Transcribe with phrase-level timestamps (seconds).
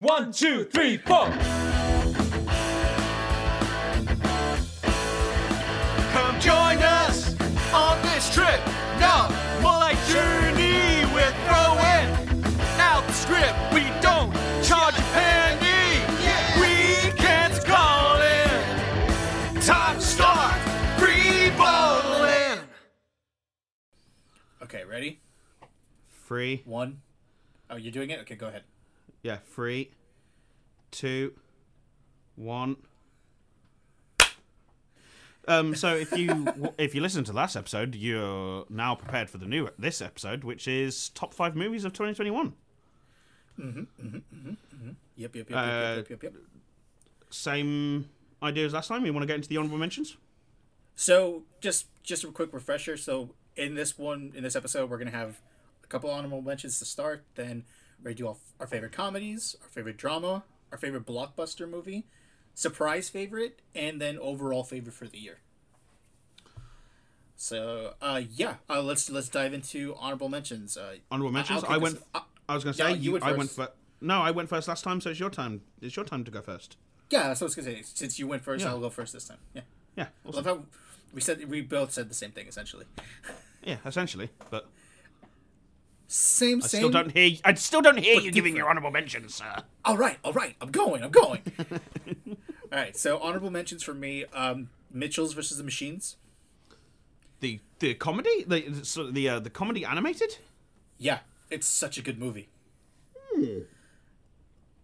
[0.00, 1.24] One, two, three, four.
[6.12, 7.34] Come join us
[7.72, 8.60] on this trip.
[9.00, 9.26] No,
[9.62, 11.02] more like journey.
[11.14, 12.10] We're throwing
[12.78, 13.56] out the script.
[13.72, 16.04] We don't charge a penny.
[16.60, 18.50] Weekends calling.
[19.62, 20.60] Time to start
[20.98, 22.60] free balling.
[24.62, 25.20] Okay, ready?
[26.10, 26.60] Free.
[26.66, 27.00] One.
[27.70, 28.20] Oh, you're doing it?
[28.20, 28.64] Okay, go ahead.
[29.26, 29.90] Yeah, three,
[30.92, 31.32] two,
[32.36, 32.76] one.
[35.48, 36.46] Um, so if you
[36.78, 40.44] if you listen to the last episode, you're now prepared for the new this episode,
[40.44, 42.52] which is top five movies of 2021.
[43.58, 44.90] Mm-hmm, mm-hmm, mm-hmm, mm-hmm.
[45.16, 45.62] Yep, yep, yep, Uh,
[45.96, 46.42] yep, yep, yep, yep.
[47.30, 48.08] Same
[48.40, 49.04] idea as last time.
[49.04, 50.16] You want to get into the honorable mentions?
[50.94, 52.96] So, just just a quick refresher.
[52.96, 55.40] So, in this one, in this episode, we're gonna have
[55.82, 57.24] a couple honorable mentions to start.
[57.34, 57.64] Then
[57.98, 62.06] we're gonna do all our favorite comedies, our favorite drama, our favorite blockbuster movie,
[62.54, 65.38] surprise favorite, and then overall favorite for the year.
[67.36, 70.76] So, uh, yeah, uh, let's let's dive into honorable mentions.
[70.76, 71.64] Uh, Honorable mentions.
[71.64, 72.02] I went.
[72.48, 73.12] I was going to yeah, say you you.
[73.12, 73.50] went I went.
[74.00, 75.62] No, I went first last time, so it's your time.
[75.82, 76.76] It's your time to go first.
[77.10, 77.82] yeah, that's what I was gonna say.
[77.82, 78.70] Since you went first, Yeah.
[78.70, 79.38] I'll go first this time.
[79.54, 79.62] Yeah.
[79.96, 80.06] Yeah.
[80.26, 80.62] I love how
[81.12, 82.86] we said we both said the same thing essentially.
[83.64, 84.68] Yeah, essentially, but
[86.08, 86.78] Same, I same.
[86.80, 87.38] still don't hear.
[87.44, 89.56] I still don't hear you giving your honorable mentions, sir.
[89.84, 90.54] All right, all right.
[90.60, 91.02] I'm going.
[91.02, 91.42] I'm going.
[92.28, 92.36] all
[92.70, 92.96] right.
[92.96, 96.16] So honorable mentions for me: um, Mitchells versus the Machines.
[97.40, 100.38] The the comedy, the so the, uh, the comedy animated.
[100.98, 102.48] Yeah, it's such a good movie.
[103.32, 103.60] Hmm.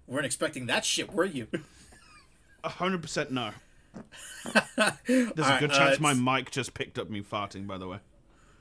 [0.06, 1.46] Weren't expecting that shit, were you?
[2.64, 3.50] A hundred percent no.
[5.06, 7.66] There's a good uh, chance my mic just picked up me farting.
[7.66, 7.98] By the way,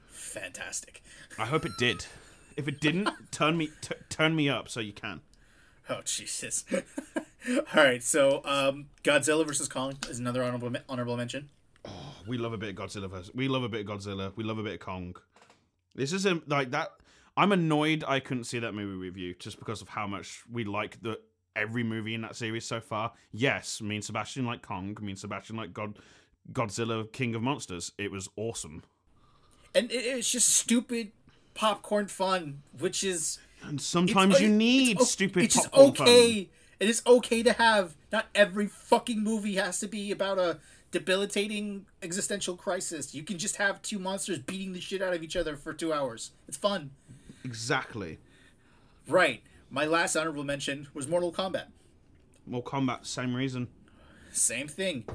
[0.07, 1.01] Fantastic.
[1.37, 2.05] I hope it did.
[2.57, 5.21] If it didn't, turn me t- turn me up so you can.
[5.89, 6.65] Oh Jesus.
[7.49, 8.03] all right.
[8.03, 11.49] So um, Godzilla versus Kong is another honorable honorable mention.
[11.85, 13.09] Oh, we love a bit of Godzilla.
[13.09, 14.31] Versus, we love a bit of Godzilla.
[14.35, 15.15] We love a bit of Kong.
[15.95, 16.89] This is a like that.
[17.37, 21.01] I'm annoyed I couldn't see that movie you just because of how much we like
[21.01, 21.19] the
[21.55, 23.13] every movie in that series so far.
[23.31, 24.97] Yes, me and Sebastian like Kong.
[25.01, 25.97] Me and Sebastian like God,
[26.51, 27.91] Godzilla, King of Monsters.
[27.97, 28.83] It was awesome.
[29.73, 31.11] And it's just stupid
[31.53, 36.43] popcorn fun, which is And sometimes you need it's stupid It's popcorn okay.
[36.45, 36.53] fun.
[36.79, 37.95] It is okay to have.
[38.11, 43.13] Not every fucking movie has to be about a debilitating existential crisis.
[43.13, 45.93] You can just have two monsters beating the shit out of each other for two
[45.93, 46.31] hours.
[46.47, 46.91] It's fun.
[47.45, 48.19] Exactly.
[49.07, 49.41] Right.
[49.69, 51.65] My last honorable mention was Mortal Kombat.
[52.45, 53.67] Mortal Kombat, same reason.
[54.31, 55.05] Same thing.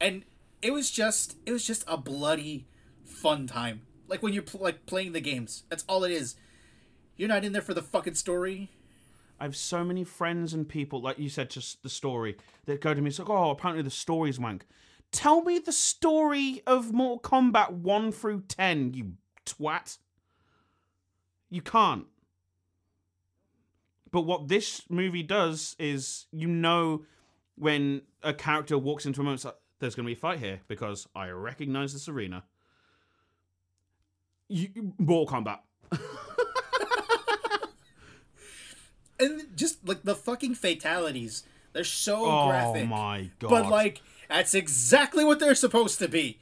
[0.00, 0.24] And
[0.62, 2.66] it was just it was just a bloody
[3.04, 3.82] fun time.
[4.08, 5.64] Like when you're pl- like playing the games.
[5.68, 6.36] That's all it is.
[7.16, 8.70] You're not in there for the fucking story.
[9.38, 12.94] I have so many friends and people, like you said, just the story that go
[12.94, 13.08] to me.
[13.08, 14.66] It's like, oh, apparently the story's wank.
[15.12, 19.12] Tell me the story of Mortal Kombat one through ten, you
[19.44, 19.98] twat.
[21.48, 22.06] You can't.
[24.10, 27.04] But what this movie does is, you know,
[27.56, 30.60] when a character walks into a moment, like, there's going to be a fight here
[30.68, 32.44] because I recognize this arena.
[34.48, 35.58] You, Mortal Kombat.
[39.18, 41.42] And just like the fucking fatalities.
[41.72, 42.86] They're so Oh graphic.
[42.86, 43.48] my god!
[43.48, 46.38] But like that's exactly what they're supposed to be.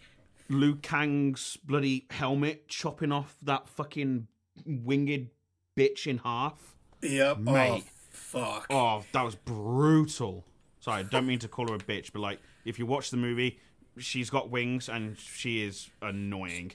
[0.48, 4.26] Liu Kang's bloody helmet chopping off that fucking
[4.66, 5.28] winged
[5.76, 6.74] bitch in half.
[7.02, 7.36] Yep.
[7.46, 7.84] Oh, Mate.
[7.86, 8.66] Oh, fuck.
[8.70, 10.44] Oh, that was brutal.
[10.80, 13.16] Sorry, I don't mean to call her a bitch, but like, if you watch the
[13.16, 13.60] movie,
[13.98, 16.72] she's got wings and she is annoying.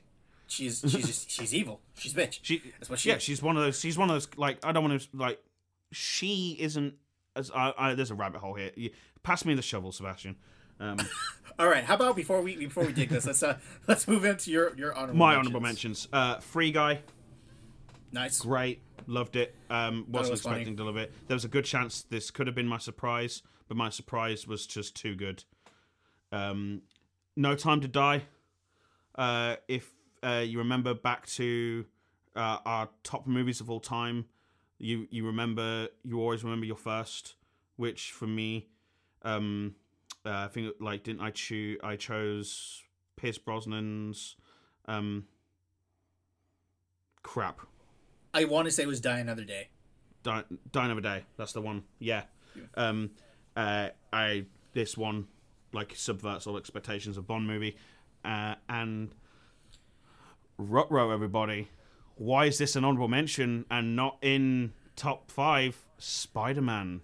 [0.49, 1.79] She's she's just, she's evil.
[1.97, 2.39] She's bitch.
[2.41, 3.23] She, That's what she yeah, is.
[3.23, 3.79] she's one of those.
[3.79, 4.27] She's one of those.
[4.35, 5.39] Like, I don't want to like.
[5.93, 6.95] She isn't.
[7.35, 8.71] As I, I, there's a rabbit hole here.
[8.75, 8.89] You,
[9.23, 10.35] pass me the shovel, Sebastian.
[10.79, 10.97] Um,
[11.59, 11.83] All right.
[11.83, 13.57] How about before we before we dig this, let's uh
[13.87, 15.47] let's move into your your honorable my mentions.
[15.47, 16.07] honorable mentions.
[16.11, 16.99] Uh, Free Guy,
[18.11, 18.41] Nice.
[18.41, 19.55] great, loved it.
[19.69, 20.55] Um, wasn't was funny.
[20.55, 21.13] expecting to love it.
[21.27, 24.65] There was a good chance this could have been my surprise, but my surprise was
[24.65, 25.43] just too good.
[26.31, 26.81] Um,
[27.35, 28.23] no Time to Die.
[29.15, 29.91] Uh, if
[30.23, 31.85] uh, you remember back to
[32.35, 34.25] uh, our top movies of all time,
[34.77, 37.35] you you remember you always remember your first,
[37.75, 38.67] which for me,
[39.23, 39.75] um,
[40.25, 42.83] uh, I think like didn't I choose I chose
[43.15, 44.35] Pierce Brosnan's
[44.87, 45.25] um,
[47.23, 47.61] crap
[48.33, 49.69] I want to say it was Die Another Day.
[50.23, 51.23] Die, Die Another Day.
[51.37, 51.83] That's the one.
[51.99, 52.23] Yeah.
[52.75, 53.11] Um.
[53.55, 53.89] Uh.
[54.13, 55.27] I this one
[55.73, 57.77] like subverts all expectations of Bond movie,
[58.23, 59.13] uh, and
[60.59, 61.69] Rutro everybody.
[62.15, 65.77] Why is this an honorable mention and not in top five?
[65.97, 67.01] Spider Man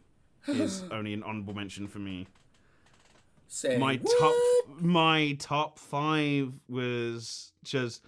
[0.48, 2.28] is only an honorable mention for me.
[3.48, 4.20] Say My what?
[4.20, 8.04] top my top five was just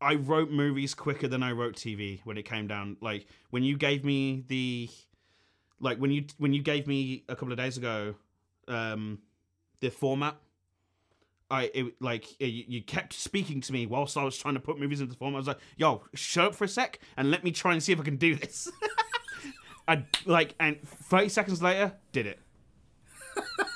[0.00, 2.96] I wrote movies quicker than I wrote TV when it came down.
[3.00, 4.88] Like when you gave me the
[5.80, 8.16] like when you when you gave me a couple of days ago
[8.66, 9.18] um
[9.80, 10.36] the format
[11.50, 14.78] I it like you you kept speaking to me whilst I was trying to put
[14.78, 15.36] movies into the format.
[15.36, 17.92] I was like, "Yo, shut up for a sec and let me try and see
[17.92, 18.70] if I can do this."
[19.88, 22.40] I like and 30 seconds later did it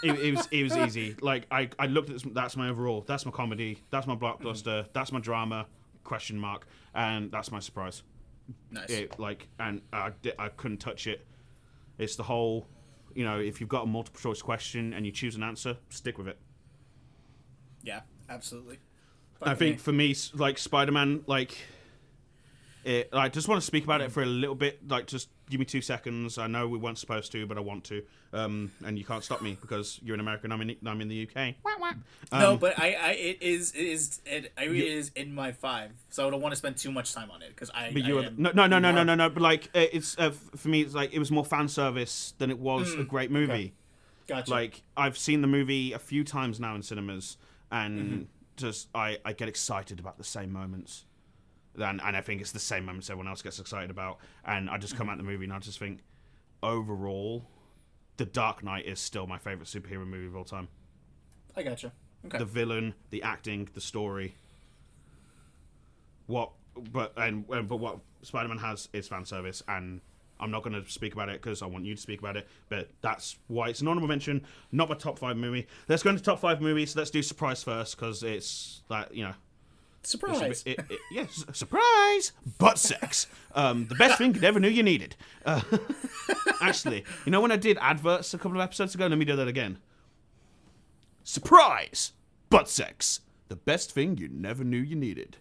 [0.03, 1.17] it, it was it was easy.
[1.21, 4.87] Like I, I looked at this, that's my overall, that's my comedy, that's my blockbuster,
[4.93, 5.67] that's my drama
[6.05, 8.03] question mark, and that's my surprise.
[8.71, 8.91] Nice.
[8.91, 11.27] It like and I I couldn't touch it.
[11.99, 12.67] It's the whole,
[13.15, 16.19] you know, if you've got a multiple choice question and you choose an answer, stick
[16.19, 16.39] with it.
[17.83, 18.01] Yeah.
[18.29, 18.79] Absolutely.
[19.41, 19.79] I think me.
[19.79, 21.57] for me, like Spider Man, like.
[22.85, 24.89] It, I just want to speak about it for a little bit.
[24.89, 26.37] Like, just give me two seconds.
[26.37, 28.03] I know we weren't supposed to, but I want to.
[28.33, 30.51] Um, and you can't stop me because you're an American.
[30.51, 30.77] I'm in.
[30.85, 31.55] I'm in the UK.
[32.41, 35.53] no, but I, I it is it is it I mean, it is in my
[35.53, 37.93] five, so I don't want to spend too much time on it because I.
[37.93, 39.31] But I you were am no, no, no, no, no, no, no.
[39.31, 40.81] But like, it's uh, for me.
[40.81, 43.75] It's like it was more fan service than it was a great movie.
[44.27, 44.51] Gotcha.
[44.51, 47.37] Like I've seen the movie a few times now in cinemas,
[47.73, 48.23] and mm-hmm.
[48.57, 51.07] just I, I get excited about the same moments,
[51.77, 54.19] and and I think it's the same moments everyone else gets excited about.
[54.45, 55.13] And I just come mm-hmm.
[55.13, 56.01] out the movie and I just think,
[56.63, 57.45] overall,
[58.19, 60.69] The Dark Knight is still my favorite superhero movie of all time.
[61.57, 61.93] I gotcha.
[62.27, 62.39] Okay.
[62.39, 64.37] The villain, the acting, the story.
[66.27, 66.53] What,
[66.93, 70.01] but and and- but what Spider-Man has is fan service, and
[70.43, 72.49] I'm not going to speak about it because I want you to speak about it.
[72.69, 75.67] But that's why it's an honorable mention, not my top five movie.
[75.89, 76.97] Let's go into top five movies.
[76.97, 79.35] Let's do surprise first because it's like you know.
[80.01, 80.63] it's a bit- Surprise.
[80.67, 82.33] It, it, yes, surprise!
[82.59, 83.29] Butt sex.
[83.55, 85.15] Um, the best thing you never knew you needed.
[85.47, 85.61] Uh,
[86.61, 89.07] actually, you know when I did adverts a couple of episodes ago?
[89.07, 89.79] Let me do that again.
[91.25, 92.13] Surprise!
[92.51, 93.21] Butt sex.
[93.49, 95.37] The best thing you never knew you needed.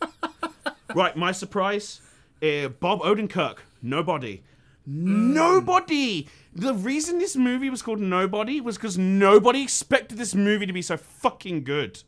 [0.94, 2.00] right, my surprise.
[2.42, 3.58] Uh, Bob Odenkirk.
[3.82, 4.42] Nobody.
[4.86, 6.28] Nobody.
[6.54, 10.82] The reason this movie was called Nobody was because nobody expected this movie to be
[10.82, 12.02] so fucking good.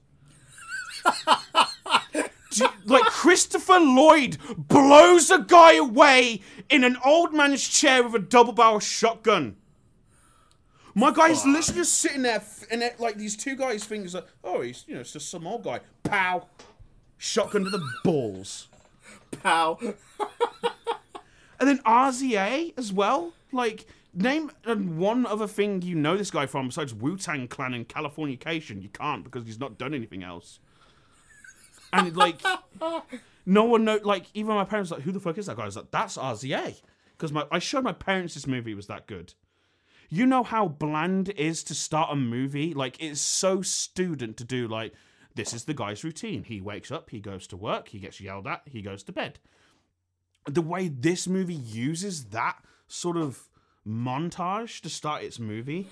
[2.54, 8.18] You- like Christopher Lloyd blows a guy away in an old man's chair with a
[8.18, 9.56] double barrel shotgun.
[10.94, 14.62] My guy's literally just sitting there, and it, like these two guys' fingers like, oh,
[14.62, 15.80] he's you know, it's just some old guy.
[16.02, 16.48] Pow,
[17.18, 18.68] shotgun to the balls,
[19.30, 19.78] Pow.
[21.60, 23.32] and then RZA as well.
[23.52, 27.88] Like, name one other thing you know this guy from besides Wu Tang Clan and
[27.88, 28.82] Californication.
[28.82, 30.60] You can't because he's not done anything else.
[31.92, 32.40] And like,
[33.46, 33.98] no one know.
[34.02, 35.62] Like, even my parents like, who the fuck is that guy?
[35.62, 36.80] I was like, that's RZA.
[37.16, 39.34] Because my I showed my parents this movie was that good.
[40.10, 42.72] You know how bland it is to start a movie?
[42.72, 44.94] Like, it's so student to do, like,
[45.38, 46.42] this is the guy's routine.
[46.42, 49.38] He wakes up, he goes to work, he gets yelled at, he goes to bed.
[50.46, 52.56] The way this movie uses that
[52.88, 53.48] sort of
[53.86, 55.86] montage to start its movie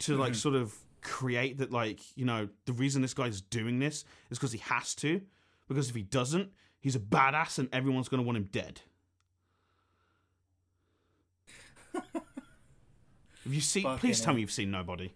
[0.00, 0.38] to like mm-hmm.
[0.38, 4.52] sort of create that like you know the reason this guy's doing this is because
[4.52, 5.22] he has to
[5.66, 8.82] because if he doesn't he's a badass and everyone's going to want him dead
[11.94, 12.04] have
[13.46, 15.10] you seen Fucking please tell me you've seen nobody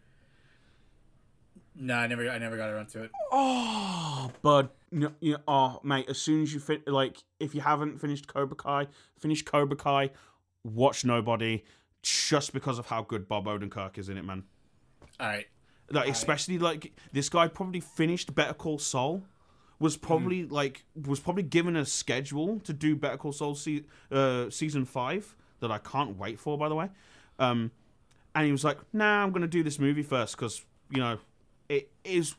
[1.77, 3.11] no, I never, I never got around to it.
[3.33, 4.69] Oh, bud.
[4.93, 6.09] No, you oh, mate.
[6.09, 8.87] As soon as you fit, like, if you haven't finished Cobra Kai,
[9.19, 10.11] finish Cobra Kai.
[10.63, 11.65] Watch Nobody,
[12.03, 14.45] just because of how good Bob Odenkirk is in it, man.
[15.21, 15.47] All right.
[15.91, 19.25] Like, especially like this guy probably finished Better Call Saul.
[19.81, 24.49] Was probably like was probably given a schedule to do Better Call Saul se- uh,
[24.49, 26.89] season five that I can't wait for, by the way.
[27.39, 27.73] Um,
[28.35, 31.19] and he was like, "Nah, I'm gonna do this movie first because you know
[31.69, 32.35] it is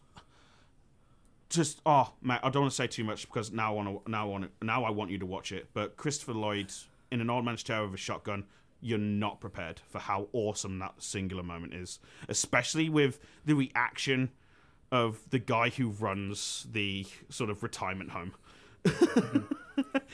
[1.50, 4.12] just oh man, I don't want to say too much because now I want to
[4.12, 5.70] now I want to, now I want you to watch it.
[5.74, 6.72] But Christopher Lloyd
[7.12, 8.46] in an old man's chair with a shotgun,
[8.82, 14.30] you're not prepared for how awesome that singular moment is, especially with the reaction
[14.92, 18.34] of the guy who runs the sort of retirement home.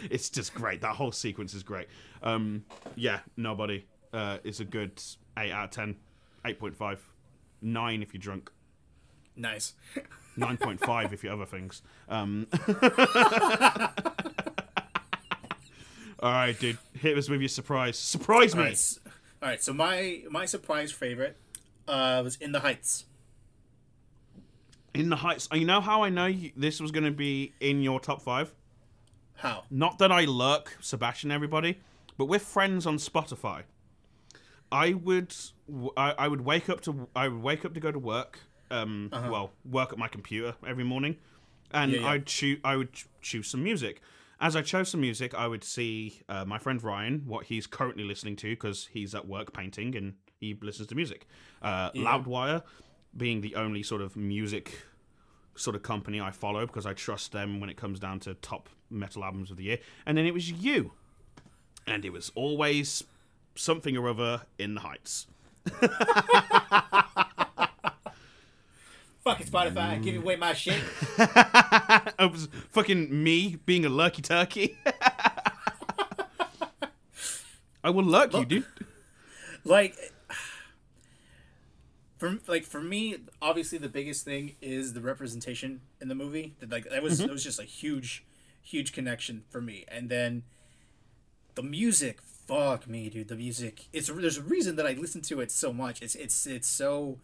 [0.09, 0.81] it's just great.
[0.81, 1.87] That whole sequence is great.
[2.23, 2.63] Um,
[2.95, 3.85] yeah, nobody.
[4.13, 5.01] Uh, it's a good
[5.37, 5.97] eight out of ten.
[6.45, 7.05] Eight point five.
[7.61, 8.51] Nine if you're drunk.
[9.41, 9.73] Nice.
[10.37, 11.81] Nine point five if you other things.
[12.07, 12.47] Um,
[16.19, 16.77] all right, dude.
[16.93, 17.97] Hit us with your surprise.
[17.97, 18.63] Surprise me.
[18.63, 18.71] right.
[18.73, 18.99] s-
[19.41, 19.61] All right.
[19.61, 21.35] So my my surprise favorite
[21.87, 23.05] uh, was In the Heights.
[24.93, 25.47] In the Heights.
[25.51, 28.53] You know how I know you, this was going to be in your top five?
[29.35, 29.63] How?
[29.71, 31.79] Not that I lurk Sebastian, everybody,
[32.17, 33.63] but we're friends on Spotify.
[34.71, 35.33] I would,
[35.97, 38.39] I, I would wake up to, I would wake up to go to work.
[38.71, 41.17] Um, well, work at my computer every morning,
[41.71, 42.01] and Uh-huh.
[42.01, 42.13] Yeah, yeah.
[42.13, 42.89] I'd choose, I would
[43.21, 44.01] choose some music.
[44.39, 48.03] As I chose some music, I would see uh, my friend Ryan what he's currently
[48.03, 51.27] listening to because he's at work painting and he listens to music.
[51.61, 52.63] Uh, Loudwire,
[53.15, 54.81] being the only sort of music
[55.55, 58.69] sort of company I follow because I trust them when it comes down to top
[58.89, 59.77] metal albums of the year.
[60.07, 60.93] And then it was you.
[61.85, 63.03] And it was always
[63.53, 65.27] something or other in the Heights.
[69.23, 70.81] Fucking Spotify, give away my shit.
[71.19, 74.77] it was fucking me being a lurky turkey.
[77.83, 78.65] I will lurk you, dude.
[79.63, 79.95] like
[82.17, 86.69] for like for me obviously the biggest thing is the representation in the movie that
[86.69, 87.29] like that was Mm-hmm.
[87.29, 88.23] it was just a huge
[88.61, 90.43] huge connection for me and then
[91.55, 95.39] the music fuck me dude the music it's there's a reason that i listen to
[95.41, 97.17] it so much it's it's it's so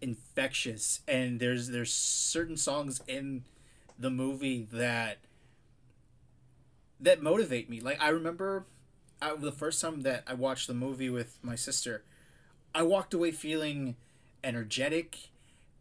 [0.00, 3.44] infectious and there's there's certain songs in
[3.98, 5.18] the movie that
[7.00, 8.66] that motivate me like i remember
[9.20, 12.04] I, the first time that I watched the movie with my sister,
[12.74, 13.96] I walked away feeling
[14.44, 15.30] energetic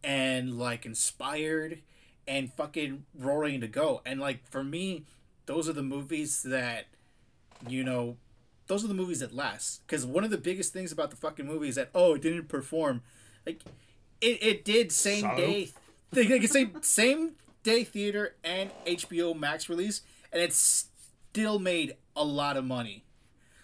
[0.04, 1.82] and like inspired
[2.28, 4.02] and fucking roaring to go.
[4.06, 5.04] And like for me,
[5.46, 6.86] those are the movies that,
[7.68, 8.18] you know,
[8.68, 9.86] those are the movies that last.
[9.86, 12.48] Because one of the biggest things about the fucking movie is that oh, it didn't
[12.48, 13.02] perform,
[13.46, 13.62] like
[14.22, 15.36] it, it did same So?
[15.36, 15.72] day.
[16.12, 17.32] They they could say same
[17.64, 23.04] day theater and HBO Max release, and it still made a lot of money.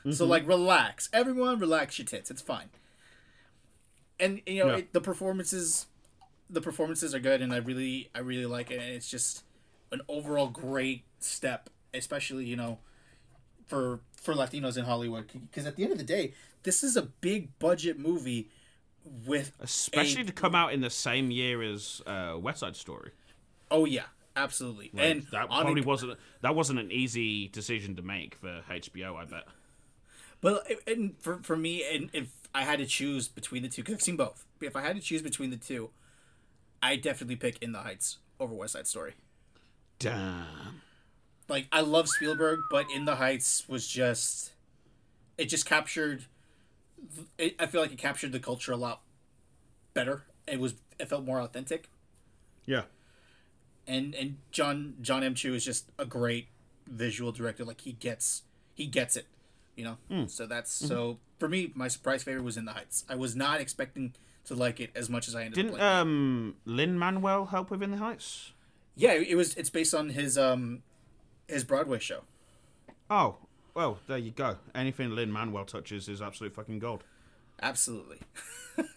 [0.03, 0.31] So mm-hmm.
[0.31, 2.31] like, relax, everyone, relax your tits.
[2.31, 2.69] It's fine.
[4.19, 4.77] And you know Yeah.
[4.77, 5.87] it, the performances,
[6.49, 8.79] the performances are good, and I really, I really like it.
[8.79, 9.43] And it's just
[9.91, 12.79] an overall great step, especially you know,
[13.67, 15.27] for for Latinos in Hollywood.
[15.31, 18.49] Because at the end of the day, this is a big budget movie
[19.25, 23.11] with Especially a- to come out in the same year as uh, West Side Story.
[23.69, 24.03] Oh yeah,
[24.35, 24.91] absolutely.
[24.93, 29.15] Like, and that probably a- wasn't that wasn't an easy decision to make for HBO.
[29.15, 29.43] I bet.
[30.41, 33.95] But and for for me, and if I had to choose between the two, because
[33.95, 35.91] I've seen both, if I had to choose between the two,
[36.81, 39.13] I definitely pick In the Heights over West Side Story.
[39.99, 40.81] Damn.
[41.47, 44.51] Like I love Spielberg, but In the Heights was just,
[45.37, 46.25] it just captured.
[47.37, 49.01] It, I feel like it captured the culture a lot
[49.93, 50.23] better.
[50.47, 51.89] It was it felt more authentic,
[52.65, 52.83] Yeah.
[53.87, 56.47] and and John John M Chu is just a great
[56.87, 57.63] visual director.
[57.65, 58.43] Like he gets
[58.73, 59.25] he gets it,
[59.75, 60.27] you know.
[60.27, 61.71] So that's so for me.
[61.75, 63.03] My surprise favorite was In the Heights.
[63.09, 64.13] I was not expecting
[64.45, 65.79] to like it as much as I ended Didn't up.
[65.79, 65.85] Liking.
[65.87, 68.53] um Lin Manuel help with In the Heights?
[68.95, 69.55] Yeah, it was.
[69.55, 70.83] It's based on his um
[71.47, 72.21] his Broadway show.
[73.09, 73.37] Oh,
[73.73, 74.57] well, there you go.
[74.75, 77.03] Anything Lin Manuel touches is absolute fucking gold.
[77.61, 78.17] Absolutely.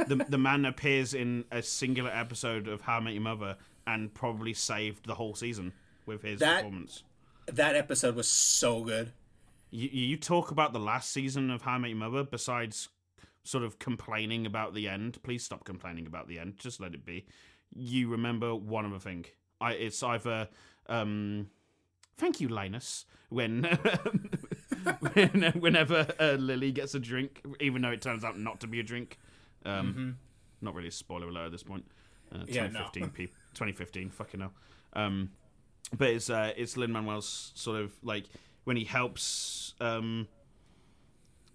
[0.06, 4.12] the the man appears in a singular episode of How I Met Your Mother and
[4.14, 5.72] probably saved the whole season
[6.06, 7.02] with his That- performance.
[7.46, 9.12] that episode was so good.
[9.70, 12.88] You, you talk about the last season of How I Met Your Mother, besides
[13.42, 15.22] sort of complaining about the end.
[15.22, 16.56] Please stop complaining about the end.
[16.58, 17.26] Just let it be.
[17.74, 19.26] You remember one other thing.
[19.60, 20.48] I it's either
[20.88, 21.50] um,
[22.16, 23.04] thank you, Linus.
[23.30, 24.30] When, when
[25.54, 28.82] whenever uh, Lily gets a drink, even though it turns out not to be a
[28.82, 29.18] drink,
[29.64, 30.18] Um,
[30.60, 31.84] Not really a spoiler alert at this point.
[32.32, 32.88] Uh, Yeah, no.
[32.92, 34.52] 2015, pe- 2015, fucking hell.
[34.94, 35.30] Um,
[35.96, 38.24] but it's uh, it's Lin Manuel's sort of like
[38.64, 40.26] when he helps um,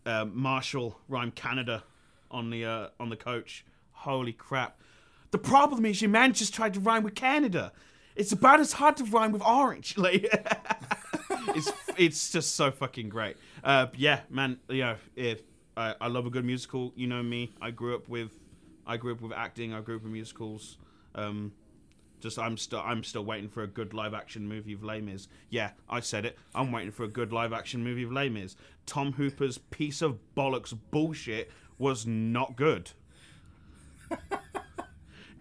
[0.06, 1.84] uh, Marshall rhyme Canada
[2.32, 3.66] on the uh, on the coach.
[3.92, 4.80] Holy crap!
[5.32, 7.72] The problem is your man just tried to rhyme with Canada.
[8.16, 9.96] It's about as hard to rhyme with orange.
[9.98, 10.24] Like
[11.56, 13.36] it's it's just so fucking great.
[13.64, 14.58] Uh, yeah, man.
[14.70, 15.42] Yeah, if
[15.76, 16.94] I, I love a good musical.
[16.96, 17.52] You know me.
[17.62, 18.32] I grew up with
[18.88, 19.74] I grew up with acting.
[19.74, 20.78] I grew up with musicals.
[21.14, 21.52] Um,
[22.22, 25.28] just I'm still I'm still waiting for a good live action movie of Les Mis.
[25.50, 26.38] Yeah, I said it.
[26.56, 28.56] I'm waiting for a good live action movie of Les Mis.
[28.86, 32.92] Tom Hooper's piece of bollocks bullshit was not good.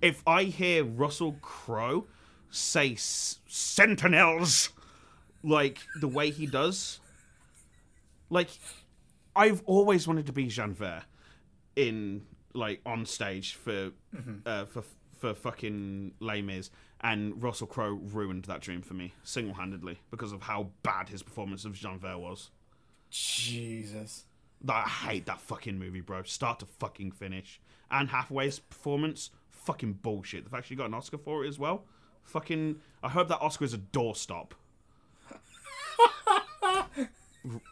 [0.02, 2.06] if I hear Russell Crowe
[2.50, 4.70] say s- sentinels
[5.42, 7.00] like the way he does,
[8.30, 8.50] like
[9.34, 11.04] I've always wanted to be Javert
[11.76, 12.22] in
[12.54, 13.90] like on stage for
[14.46, 14.82] uh, for
[15.16, 20.32] for fucking Les Mis, and Russell Crowe ruined that dream for me single handedly because
[20.32, 22.50] of how bad his performance of Javert was.
[23.10, 24.24] Jesus.
[24.68, 26.24] I hate that fucking movie, bro.
[26.24, 27.60] Start to fucking finish.
[27.90, 30.44] Anne Hathaway's performance, fucking bullshit.
[30.44, 31.84] The fact she got an Oscar for it as well,
[32.24, 32.80] fucking.
[33.02, 34.50] I hope that Oscar is a doorstop.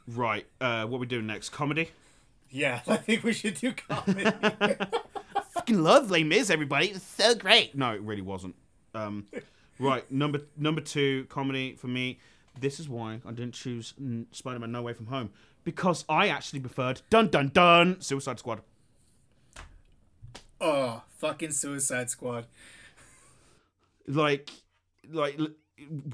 [0.06, 1.50] Right, uh, what we doing next?
[1.50, 1.90] Comedy?
[2.50, 4.30] Yeah, I think we should do comedy.
[5.50, 6.94] fucking love Les Mis, everybody.
[6.94, 7.74] So great.
[7.74, 8.54] No, it really wasn't.
[8.94, 9.26] Um,
[9.78, 12.18] right, number number two comedy for me.
[12.58, 13.94] This is why I didn't choose
[14.32, 15.30] Spider-Man: No Way From Home
[15.64, 18.62] because I actually preferred Dun Dun Dun Suicide Squad.
[20.60, 22.46] oh, fucking Suicide Squad.
[24.06, 24.50] like
[25.10, 25.38] like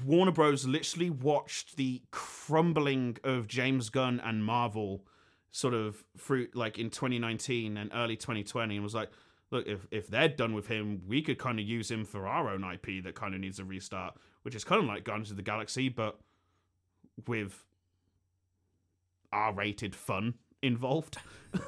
[0.05, 5.05] Warner Bros literally watched the crumbling of James Gunn and Marvel
[5.51, 9.09] sort of through like in 2019 and early 2020 and was like
[9.51, 12.49] look if if they're done with him we could kind of use him for our
[12.49, 15.37] own IP that kind of needs a restart which is kind of like Guardians of
[15.37, 16.19] the Galaxy but
[17.27, 17.63] with
[19.31, 21.17] R-rated fun involved.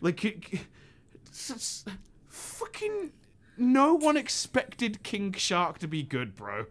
[0.00, 0.60] Like it-
[1.26, 1.84] it's
[2.28, 3.12] fucking
[3.58, 6.66] no one expected King Shark to be good, bro.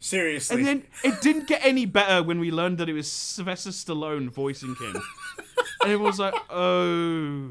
[0.00, 0.56] Seriously.
[0.56, 4.30] And then it didn't get any better when we learned that it was Sylvester Stallone
[4.30, 4.94] voicing King.
[5.82, 7.46] and it was like, okay,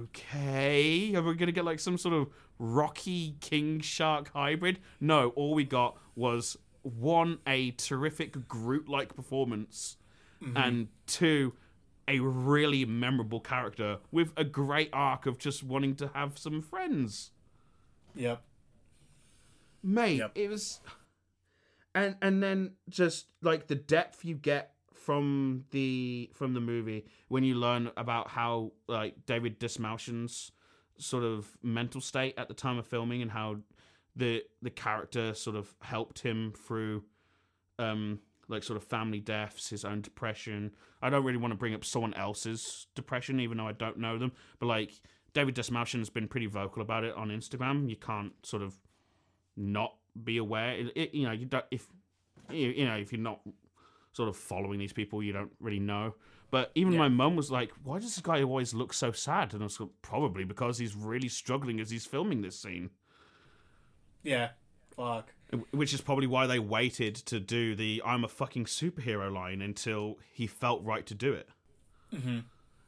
[1.15, 2.27] are we gonna get like some sort of
[2.59, 4.79] Rocky King Shark hybrid?
[4.99, 9.97] No, all we got was one a terrific Groot-like performance,
[10.41, 10.55] mm-hmm.
[10.55, 11.53] and two
[12.07, 17.31] a really memorable character with a great arc of just wanting to have some friends
[18.15, 18.41] yep.
[19.83, 20.31] Mate Yep.
[20.35, 20.79] it was
[21.93, 27.43] and and then just like the depth you get from the from the movie when
[27.43, 30.51] you learn about how like David Dastmalchian's
[30.97, 33.57] sort of mental state at the time of filming and how
[34.15, 37.03] the the character sort of helped him through
[37.79, 41.73] um like sort of family deaths his own depression i don't really want to bring
[41.73, 44.91] up someone else's depression even though i don't know them but like
[45.33, 48.77] David Dastmalchian's been pretty vocal about it on instagram you can't sort of
[49.55, 50.73] not be aware.
[50.73, 51.87] It, it- you know, you don't if
[52.49, 53.41] you, you know if you're not
[54.13, 56.15] sort of following these people, you don't really know.
[56.51, 59.63] But even my mum was like, "Why does this guy always look so sad?" And
[59.63, 62.91] I was like, probably because he's really struggling as he's filming this scene,
[64.23, 64.49] Yeah.
[64.95, 65.33] Fuck.
[65.71, 70.19] which is probably why they waited to do the "I'm a fucking superhero" line until
[70.31, 71.49] he felt right to do it.
[72.13, 72.39] Mm-hmm.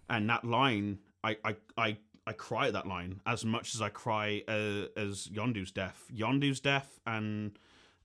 [0.10, 3.90] And that line, I, I, I, I cry at that line as much as I
[3.90, 6.06] cry uh, as Yondu's death.
[6.14, 7.58] Yondu's death and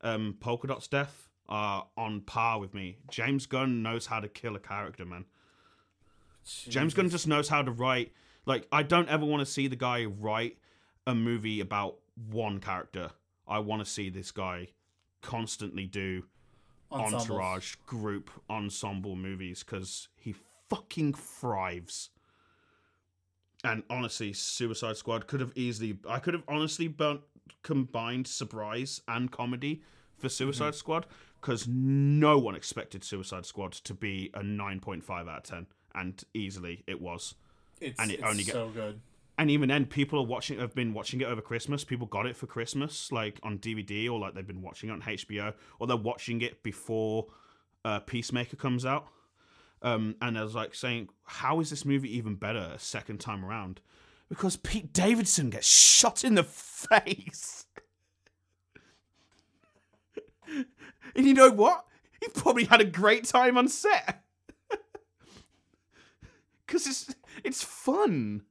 [0.03, 2.99] um, Polka Dot's death are on par with me.
[3.11, 5.25] James Gunn knows how to kill a character, man.
[6.69, 8.13] James Gunn just knows how to write.
[8.47, 10.59] Like, I don't ever want to see the guy write
[11.07, 11.97] a movie about
[12.31, 13.11] one character.
[13.47, 14.69] I want to see this guy
[15.23, 16.25] constantly do
[16.93, 17.23] Ensembles.
[17.23, 20.35] entourage group ensemble movies because he
[20.69, 22.11] fucking thrives.
[23.63, 25.99] And honestly, Suicide Squad could have easily.
[26.09, 27.21] I could have honestly burnt,
[27.63, 29.83] combined surprise and comedy
[30.17, 31.07] for Suicide Squad
[31.41, 35.67] because no one expected Suicide Squad to be a 9.5 out of 10.
[35.95, 37.35] And easily it was.
[37.81, 39.01] It's, And it it's only get- so good.
[39.39, 40.59] And even then, people are watching.
[40.59, 41.83] Have been watching it over Christmas.
[41.83, 45.01] People got it for Christmas, like on DVD, or like they've been watching it on
[45.01, 47.27] HBO, or they're watching it before
[47.87, 49.07] uh, Peacemaker comes out.
[49.83, 53.45] Um, and I was like saying, how is this movie even better a second time
[53.45, 53.81] around?
[54.29, 57.65] Because Pete Davidson gets shot in the face.
[60.47, 61.85] and you know what?
[62.21, 64.23] He probably had a great time on set.
[66.67, 68.43] Because it's it's fun.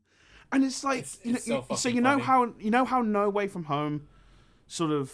[0.52, 2.24] and it's like It's- you know, so you- so you know funny.
[2.24, 4.08] how you know how No Way from Home,
[4.68, 5.14] sort of,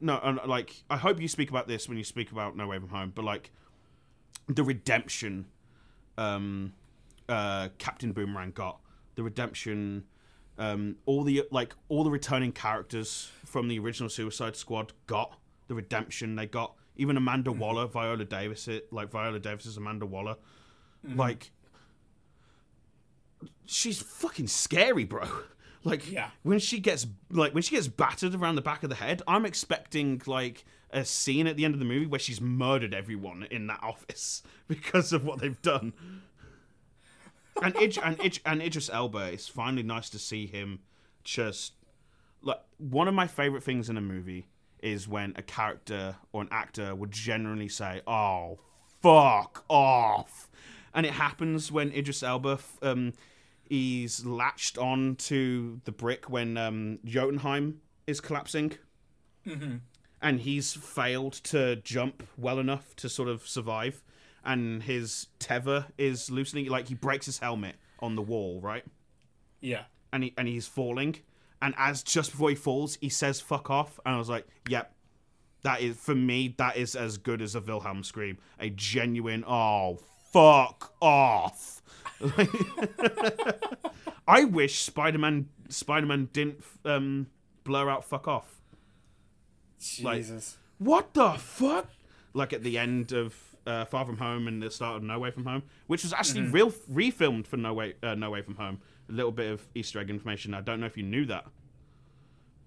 [0.00, 2.78] no, and like I hope you speak about this when you speak about No Way
[2.78, 3.50] from Home, but like
[4.54, 5.46] the redemption,
[6.18, 6.72] um,
[7.28, 8.80] uh, Captain Boomerang got
[9.14, 10.04] the redemption.
[10.58, 15.74] Um, all the like all the returning characters from the original Suicide Squad got the
[15.74, 16.74] redemption they got.
[16.96, 20.36] Even Amanda Waller, Viola Davis, it like Viola Davis is Amanda Waller,
[21.14, 21.50] like
[23.64, 25.26] she's fucking scary, bro.
[25.82, 26.28] Like Yeah.
[26.42, 29.46] when she gets like when she gets battered around the back of the head, I'm
[29.46, 33.66] expecting like a scene at the end of the movie where she's murdered everyone in
[33.68, 35.92] that office because of what they've done.
[37.62, 40.80] And Id- and Id- and Idris Elba, it's finally nice to see him
[41.24, 41.74] just
[42.42, 44.46] like one of my favorite things in a movie
[44.82, 48.60] is when a character or an actor would generally say, "Oh,
[49.02, 50.48] fuck off,"
[50.94, 53.12] and it happens when Idris Elba um,
[53.68, 58.72] he's latched on to the brick when um, Jotunheim is collapsing,
[60.22, 64.02] and he's failed to jump well enough to sort of survive,
[64.44, 66.66] and his tether is loosening.
[66.66, 68.84] Like he breaks his helmet on the wall, right?
[69.60, 69.84] Yeah.
[70.12, 71.16] and he and he's falling,
[71.62, 74.92] and as just before he falls, he says "fuck off," and I was like, "Yep,
[75.62, 76.54] that is for me.
[76.58, 79.98] That is as good as a Wilhelm scream, a genuine oh
[80.32, 81.82] fuck off."
[84.28, 87.26] I wish Spider-Man Spider-Man didn't um,
[87.64, 88.59] blur out "fuck off."
[90.02, 90.56] Like- Jesus.
[90.78, 91.90] What the fuck?
[92.32, 93.34] Like at the end of
[93.66, 96.42] uh, Far From Home and the start of No Way From Home, which was actually
[96.42, 98.80] real refilmed for No Way uh, No Way From Home.
[99.08, 100.54] A little bit of Easter egg information.
[100.54, 101.44] I don't know if you knew that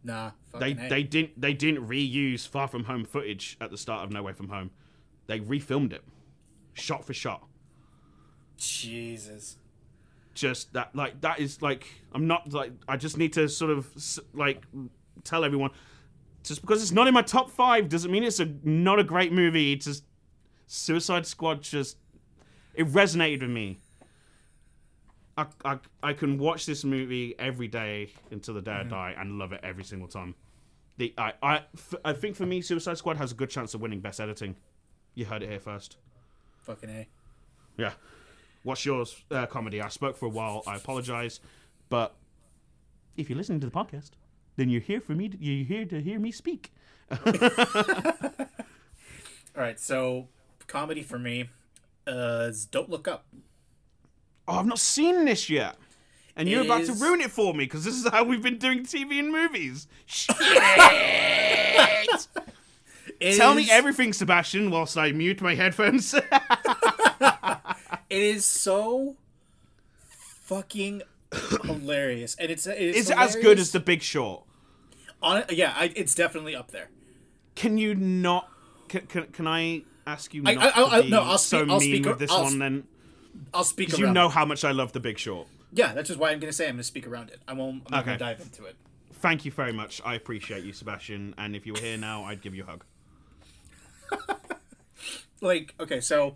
[0.04, 0.32] nah.
[0.60, 0.90] they A.
[0.90, 4.34] they didn't they didn't reuse Far From Home footage at the start of No Way
[4.34, 4.72] From Home.
[5.28, 6.04] They refilmed it,
[6.74, 7.44] shot for shot.
[8.58, 9.58] Jesus.
[10.34, 13.88] Just that like that is like I'm not like I just need to sort of
[14.34, 14.64] like
[15.24, 15.72] tell everyone.
[16.44, 19.32] Just because it's not in my top five doesn't mean it's a not a great
[19.32, 19.74] movie.
[19.74, 20.04] It's just
[20.68, 21.98] Suicide Squad just
[22.74, 23.78] it resonated with me.
[25.38, 29.40] I, I, I can watch this movie every day until the day I die and
[29.40, 30.36] love it every single time.
[30.98, 33.82] The I, I, f- I think for me, Suicide Squad has a good chance of
[33.82, 34.56] winning Best Editing.
[35.16, 35.98] You heard it here first.
[36.60, 37.08] Fucking A.
[37.78, 37.94] Yeah.
[38.62, 39.82] What's yours, uh, comedy?
[39.82, 40.62] I spoke for a while.
[40.68, 41.40] I apologize,
[41.90, 42.16] but
[43.18, 44.12] if you're listening to the podcast,
[44.56, 45.30] then you're here for me.
[45.30, 46.72] To, you're here to hear me speak.
[47.12, 47.28] All
[49.56, 49.80] right.
[49.80, 50.28] So,
[50.68, 51.50] comedy for me
[52.08, 53.26] uh, is Don't Look Up.
[54.48, 55.76] Oh, I've not seen this yet.
[56.36, 58.58] And you're It about to ruin it for me because this is how we've been
[58.58, 59.88] doing TV and movies.
[60.08, 60.36] Shit!
[63.20, 66.16] It Tell me everything, Sebastian, whilst I mute my headphones.
[68.10, 69.16] It is so
[70.44, 71.02] fucking
[71.64, 74.44] hilarious, and it's it's is it as good as The Big Short?
[75.22, 76.90] On yeah, I, it's definitely up there.
[77.56, 78.50] Can you not?
[78.90, 81.72] Can, can, can I ask you I- not I- to be no, I'll so speak-
[81.72, 82.84] I'll mean speak- with this I'll- one then?
[83.54, 84.32] I'll speak Because you know it.
[84.34, 85.48] how much I love The Big Short.
[85.72, 87.40] Yeah, that's just why I'm gonna say I'm gonna speak around it.
[87.48, 87.84] I won't.
[87.92, 88.06] I'm Okay.
[88.08, 88.76] gonna dive into it.
[89.14, 90.02] Thank you very much.
[90.06, 91.34] I appreciate you, Sebastian.
[91.38, 92.84] And if you were here now, I'd give you a hug.
[95.42, 96.36] like okay so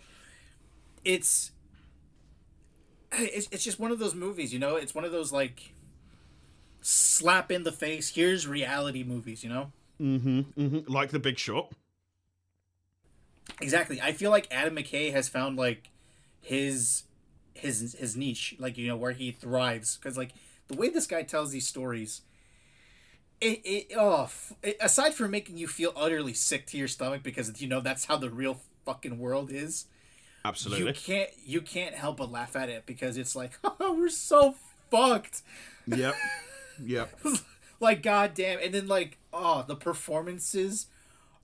[1.05, 1.51] it's
[3.13, 5.73] it's, it's just one of those movies you know it's one of those like
[6.81, 10.91] slap in the face here's reality movies you know Mm-hmm.
[10.91, 11.71] Like The Big Short.
[13.61, 15.89] exactly i feel like adam mckay has found like
[16.41, 17.03] his
[17.55, 20.31] his his niche like you know where he thrives because like
[20.67, 22.21] the way this guy tells these stories
[23.41, 27.23] it, it oh f- it, aside from making you feel utterly sick to your stomach
[27.23, 29.85] because you know that's how the real fucking world is
[30.47, 30.87] Absolutely.
[30.87, 34.55] you can't you can't help but laugh at it because it's like oh, we're so
[34.89, 35.41] fucked
[35.87, 36.15] Yep.
[36.83, 37.19] Yep.
[37.79, 40.87] like goddamn and then like oh the performances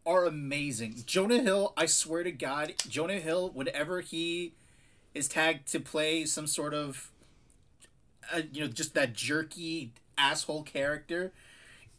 [0.06, 4.54] are amazing jonah hill i swear to god jonah hill whenever he
[5.14, 7.12] is tagged to play some sort of
[8.34, 11.32] uh, you know just that jerky asshole character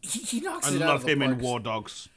[0.00, 1.38] he, he knocks I it out of the i love him in.
[1.38, 2.08] War Dogs.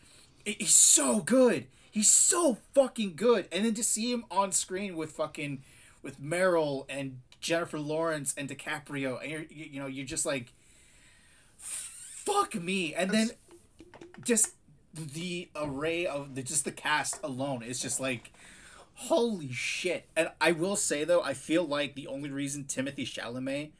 [0.45, 1.67] he's so good.
[1.97, 3.47] He's so fucking good.
[3.51, 5.63] And then to see him on screen with fucking
[6.03, 10.53] with Meryl and Jennifer Lawrence and DiCaprio, and you're you, know you're just like,
[11.57, 12.93] fuck me.
[12.93, 13.31] And then
[14.23, 14.53] just
[14.93, 18.31] the array of the just the cast alone is just like.
[18.93, 20.05] Holy shit.
[20.15, 23.71] And I will say though, I feel like the only reason Timothée Chalamet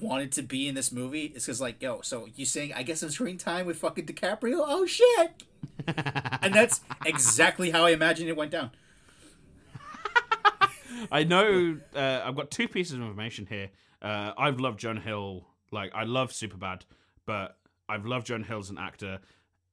[0.00, 3.00] wanted to be in this movie is because like, yo, so you saying I guess
[3.00, 4.62] some screen time with fucking DiCaprio?
[4.66, 5.42] Oh shit.
[6.42, 8.70] and that's exactly how I imagine it went down.
[11.10, 13.70] I know uh, I've got two pieces of information here.
[14.02, 16.82] Uh, I've loved Jonah Hill, like I love Superbad,
[17.26, 17.56] but
[17.88, 19.20] I've loved Jonah Hill as an actor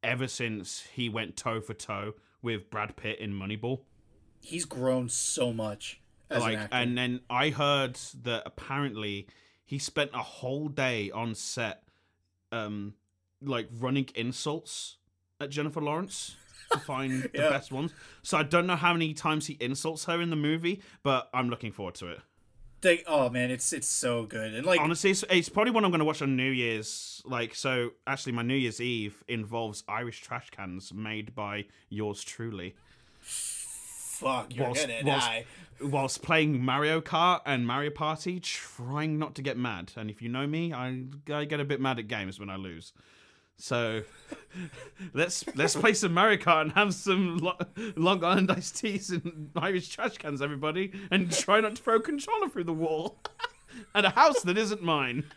[0.03, 3.81] ever since he went toe for toe with Brad Pitt in Moneyball.
[4.41, 6.75] He's grown so much as like, an actor.
[6.75, 9.27] and then I heard that apparently
[9.65, 11.83] he spent a whole day on set,
[12.51, 12.93] um,
[13.41, 14.97] like running insults
[15.41, 16.35] at Jennifer Lawrence
[16.71, 17.49] to find the Yeah.
[17.49, 17.91] best ones.
[18.23, 21.49] So I don't know how many times he insults her in the movie, but I'm
[21.49, 22.19] looking forward to it.
[22.81, 24.53] They, oh man, it's it's so good.
[24.53, 27.21] And like Honestly, it's, it's probably one I'm going to watch on New Year's.
[27.25, 32.75] Like, so actually, my New Year's Eve involves Irish trash cans made by yours truly.
[33.21, 35.45] fuck, you're whilst, gonna whilst, die.
[35.81, 39.91] whilst playing Mario Kart and Mario Party, trying not to get mad.
[39.95, 42.55] And if you know me, I, I get a bit mad at games when I
[42.55, 42.93] lose.
[43.57, 44.03] So
[45.13, 47.57] let's let's play some Mario Kart and have some lo-
[47.95, 52.01] Long Island iced teas and Irish trash cans, everybody, and try not to throw a
[52.01, 53.19] controller through the wall
[53.95, 55.23] at a house that isn't mine.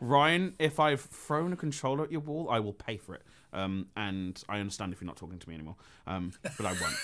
[0.00, 3.22] Ryan, if I've thrown a controller at your wall, I will pay for it.
[3.52, 6.96] Um, and I understand if you're not talking to me anymore, um, but I won't.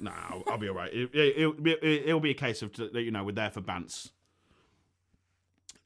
[0.00, 0.92] no, I'll, I'll be all right.
[0.92, 4.10] It, it, it'll, be, it, be a case of you know we're there for bants,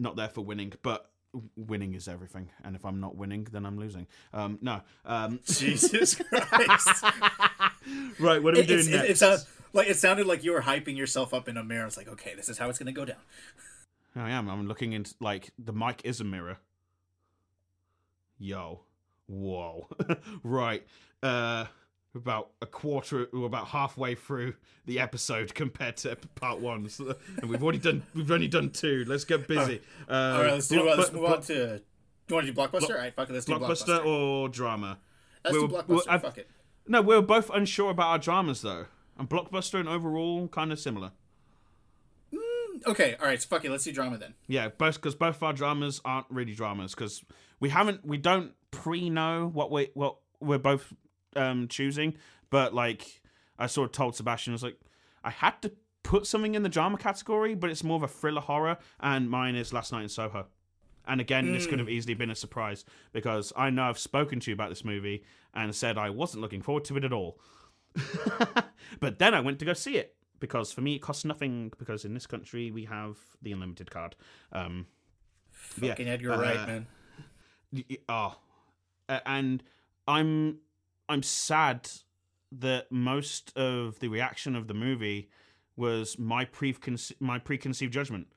[0.03, 0.73] not there for winning.
[0.83, 1.09] But
[1.57, 4.07] winning is everything, and if I'm not winning, then I'm losing.
[4.35, 4.83] Um, no.
[5.07, 7.05] Um, Jesus Christ.
[8.21, 9.05] right, what are we it, doing it's- next?
[9.05, 11.87] it, it sounds like it sounded like you were hyping yourself up in a mirror.
[11.87, 13.17] It's like, okay, this is how it's gonna go down.
[14.15, 14.51] I am.
[14.51, 16.59] I'm looking into like the mic is a mirror.
[18.39, 18.81] Yo,
[19.27, 19.89] whoa,
[20.43, 20.85] right.
[21.23, 21.67] Uh,
[22.15, 24.55] about a quarter, we're about halfway through
[24.87, 28.03] the episode compared to part one, so, and we've already done.
[28.15, 29.05] We've only done two.
[29.07, 29.81] Let's get busy.
[30.09, 30.83] Uh, All right, let's do.
[30.83, 31.81] block- let's block- move on to.
[32.29, 32.91] You want to do blockbuster?
[32.91, 33.33] All right, fuck it.
[33.33, 34.07] Let's do blockbuster blockbuster.
[34.07, 34.99] or drama.
[35.45, 36.07] Let's do we're- blockbuster.
[36.07, 36.49] we're- fuck it.
[36.87, 38.87] No, we're both unsure about our dramas though,
[39.19, 41.13] and blockbuster and overall kind of similar.
[42.87, 43.41] Okay, all right.
[43.41, 43.71] So fuck it.
[43.71, 44.35] Let's do drama then.
[44.49, 47.23] Yeah, both because both our dramas aren't really dramas because
[47.61, 50.93] we haven't we don't pre know what we what we're both
[51.37, 52.15] um choosing,
[52.51, 53.21] but like
[53.59, 54.79] I sort of told Sebastian I was like
[55.25, 58.41] I had to put something in the drama category, but it's more of a thriller
[58.41, 60.47] horror, and mine is Last Night in Soho.
[61.07, 64.51] And again, this could have easily been a surprise because I know I've spoken to
[64.51, 67.41] you about this movie and said I wasn't looking forward to it at all.
[69.01, 72.05] but then I went to go see it because for me it costs nothing because
[72.05, 74.15] in this country we have the unlimited card.
[74.53, 74.87] Um,
[75.81, 76.87] yeah, Fucking Edgar uh, Wright, man.
[78.09, 78.37] oh,
[79.09, 79.63] A- and
[80.07, 80.59] I'm
[81.09, 81.89] I'm sad
[82.53, 85.31] that most of the reaction of the movie
[85.77, 88.29] was my preconce- my preconceived judgment.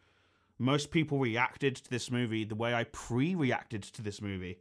[0.57, 4.59] Most people reacted to this movie the way I pre-reacted to this movie,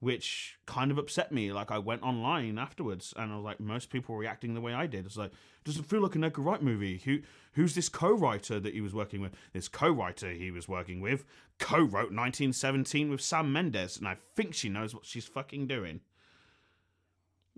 [0.00, 1.52] which kind of upset me.
[1.52, 4.86] Like I went online afterwards and I was like, most people reacting the way I
[4.88, 5.06] did.
[5.06, 5.30] It's like,
[5.62, 7.00] does it feel like an Edgar Wright movie?
[7.04, 7.20] Who
[7.52, 9.32] who's this co-writer that he was working with?
[9.52, 11.24] This co-writer he was working with
[11.60, 16.00] co-wrote 1917 with Sam Mendes, and I think she knows what she's fucking doing.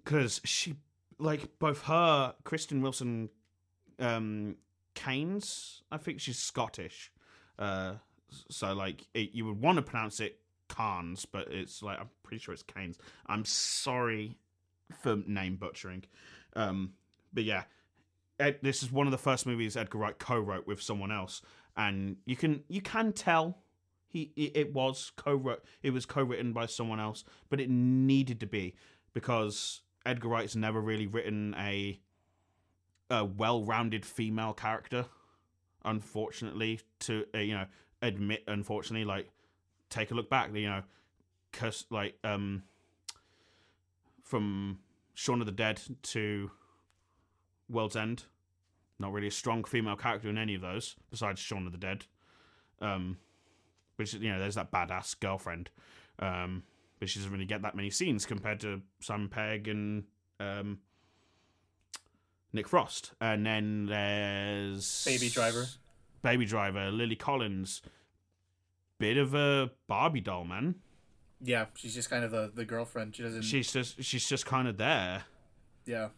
[0.04, 0.76] Cause she
[1.18, 3.30] like both her, Kristen Wilson
[3.98, 4.56] um
[4.94, 7.12] Keynes, I think she's Scottish.
[7.58, 7.94] Uh
[8.50, 12.42] so like it, you would want to pronounce it Carnes, but it's like I'm pretty
[12.42, 12.98] sure it's Keynes.
[13.26, 14.36] I'm sorry
[15.02, 16.04] for name butchering.
[16.54, 16.94] Um
[17.32, 17.64] but yeah,
[18.38, 21.40] Ed, this is one of the first movies Edgar Wright co-wrote with someone else,
[21.76, 23.58] and you can you can tell
[24.08, 28.74] he it was co-wrote it was co-written by someone else, but it needed to be
[29.12, 32.00] because Edgar Wright's never really written a
[33.10, 35.06] a well-rounded female character.
[35.84, 37.66] Unfortunately, to uh, you know
[38.02, 39.28] admit, unfortunately, like
[39.90, 40.82] take a look back, you know,
[41.90, 42.62] like um
[44.22, 44.78] from
[45.14, 46.50] Shaun of the Dead to
[47.68, 48.24] World's End.
[48.98, 52.06] Not really a strong female character in any of those, besides Shaun of the Dead.
[52.80, 53.18] Um,
[53.96, 55.70] which you know, there's that badass girlfriend,
[56.18, 56.64] um,
[56.98, 60.04] but she doesn't really get that many scenes compared to Simon Pegg and
[60.40, 60.78] um,
[62.52, 63.12] Nick Frost.
[63.20, 65.66] And then there's Baby Driver.
[66.22, 67.82] Baby Driver, Lily Collins,
[68.98, 70.76] bit of a Barbie doll, man.
[71.42, 73.14] Yeah, she's just kind of the, the girlfriend.
[73.16, 73.42] She doesn't.
[73.42, 75.24] She's just she's just kind of there.
[75.84, 76.08] yeah.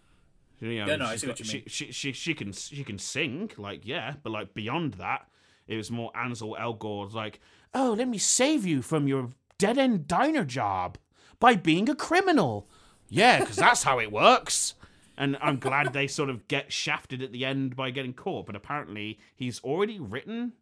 [0.59, 1.65] You know, Yeah, no, I see what you mean.
[1.67, 5.27] She, she, she, she can she can sing, like yeah, but like beyond that,
[5.67, 7.41] it was more Ansel Elgort's like,
[7.75, 10.99] oh, let me save you from your dead end diner job
[11.39, 12.69] by being a criminal.
[13.09, 14.75] Yeah, because that's how it works.
[15.19, 18.55] And I'm glad they sort of get shafted at the end by getting caught, but
[18.55, 20.53] apparently he's already written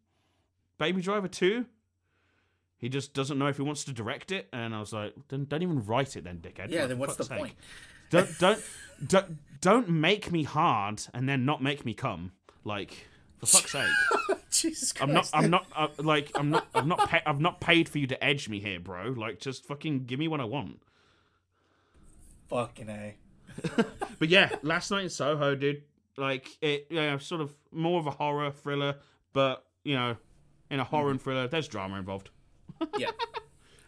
[0.79, 1.67] Baby Driver 2.
[2.77, 5.47] He just doesn't know if he wants to direct it, and I was like, "Then
[5.47, 7.55] don't even write it, then, dickhead." Yeah, then what's the sake." point?
[8.11, 8.63] Don't don't
[9.07, 12.33] don't, don't make me hard and then not make me come.
[12.63, 13.09] Like,
[13.45, 14.39] for fuck's sake.
[14.51, 15.09] Jesus Christ.
[15.09, 15.31] I'm not.
[15.33, 15.67] I'm not.
[15.75, 16.31] Uh, like.
[16.35, 16.67] I'm not.
[16.75, 17.09] I'm not.
[17.09, 19.15] Pa- I've not paid for you to edge me here, bro.
[19.17, 20.81] Like, just fucking give me what I want.
[22.49, 23.17] Fucking A.
[24.19, 25.83] But yeah, last night in Soho, dude.
[26.17, 28.97] Like it, you know, sort of more of a horror thriller,
[29.33, 30.17] but you know,
[30.71, 32.31] in a horror and thriller, there's drama involved.
[32.99, 33.11] Yeah.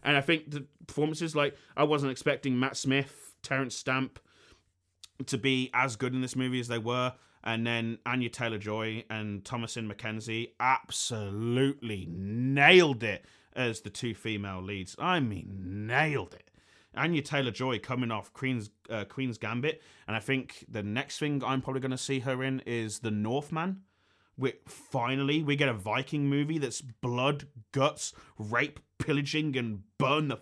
[0.02, 4.18] And I think the performances, like I wasn't expecting Matt Smith, Terrence Stamp,
[5.26, 7.12] to be as good in this movie as they were,
[7.46, 14.60] and then Anya Taylor Joy and Thomasin McKenzie absolutely nailed it as the two female
[14.60, 14.96] leads.
[14.98, 16.50] I mean, nailed it.
[16.96, 21.42] Anya Taylor Joy coming off Queen's uh, Queen's Gambit, and I think the next thing
[21.44, 23.82] I'm probably going to see her in is The Northman.
[24.36, 30.40] We finally we get a Viking movie that's blood, guts, rape, pillaging, and burn the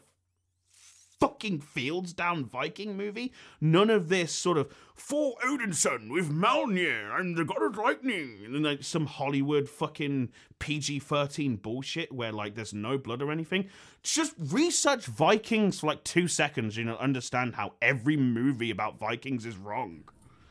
[1.28, 3.32] fucking fields down Viking movie.
[3.60, 8.54] None of this sort of for Odinson with Mjolnir and the God of Lightning, and
[8.54, 13.68] then like some Hollywood fucking PG thirteen bullshit where like there's no blood or anything.
[14.02, 19.46] Just research Vikings for like two seconds, you know, understand how every movie about Vikings
[19.46, 20.04] is wrong.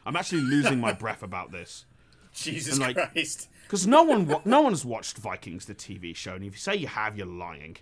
[0.05, 1.85] I'm actually losing my breath about this.
[2.33, 3.49] Jesus And, like- Christ.
[3.63, 6.75] Because no one, wa- no one's watched Vikings the TV show, and if you say
[6.75, 7.77] you have, you're lying.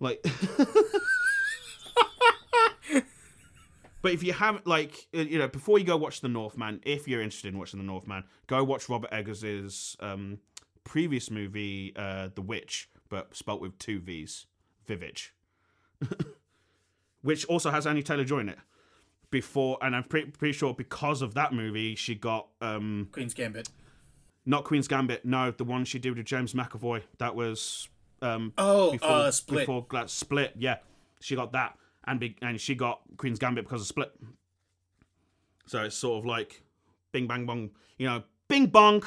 [0.00, 0.24] Like,
[4.02, 7.08] but if you haven't, like, uh, you know, before you go watch The Northman, if
[7.08, 10.38] you're interested in watching The Northman, go watch Robert Eggers's um,
[10.84, 14.46] previous movie, uh, The Witch, but spelt with two V's,
[14.88, 15.30] Vivitch,
[17.22, 18.58] which also has Annie Taylor Joy in it.
[19.30, 23.70] Before, and I'm pretty, pretty sure because of that movie, she got um, Queen's Gambit.
[24.44, 25.24] not Queen's Gambit.
[25.24, 27.02] No, the one she did with James McAvoy.
[27.16, 27.88] That was
[28.20, 29.66] um Oh, uh, Split.
[29.66, 30.78] Before Split, yeah,
[31.20, 34.12] she got that, and be- and she got Queen's Gambit because of Split.
[35.66, 36.62] So it's sort of like,
[37.12, 39.04] Bing Bang Bong, you know, Bing Bong,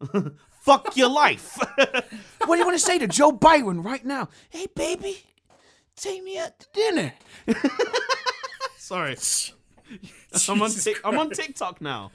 [0.50, 1.58] fuck your life.
[1.78, 4.28] what do you want to say to Joe Biden right now?
[4.50, 5.18] Hey baby,
[5.96, 7.12] take me out to dinner.
[8.78, 9.16] Sorry.
[10.48, 12.10] I'm on, Jesus Tik I'm on TikTok now,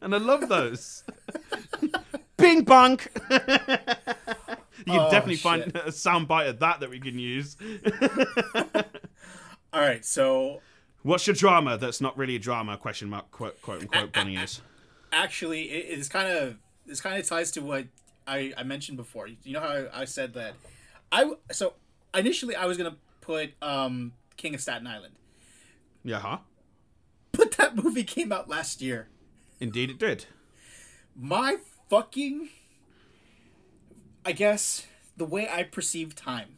[0.00, 1.02] and I love those.
[2.36, 3.00] Bing bong.
[3.30, 3.88] you can
[4.88, 7.56] Oh, definitely find a sound bite of that that we can use.
[9.72, 10.60] All right, so
[11.02, 12.76] What's your drama that's not really a drama?
[12.76, 14.60] Question mark quote quote unquote bunny is.
[15.12, 16.56] actually, it, it's kind of
[16.86, 17.86] this kind of ties to what
[18.26, 19.26] I, I mentioned before.
[19.28, 20.54] You know how I, I said that
[21.10, 21.74] I so
[22.14, 25.14] initially I was gonna put um King of Staten Island,
[26.04, 26.38] Yeah, huh?
[27.32, 29.08] but that movie came out last year.
[29.60, 30.26] Indeed, it did.
[31.16, 31.56] My
[31.88, 32.48] fucking,
[34.24, 36.56] I guess the way I perceive time.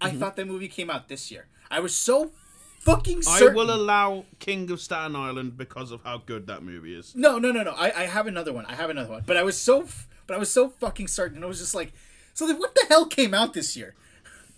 [0.00, 0.18] I mm-hmm.
[0.18, 1.46] thought that movie came out this year.
[1.70, 2.32] I was so
[2.80, 3.54] fucking I certain.
[3.54, 7.14] will allow King of Staten Island because of how good that movie is.
[7.14, 7.72] No, no, no, no.
[7.72, 8.66] I, I have another one.
[8.66, 9.22] I have another one.
[9.26, 11.44] But I was so, f- but I was so fucking certain.
[11.44, 11.92] I was just like,
[12.34, 13.94] so then what the hell came out this year?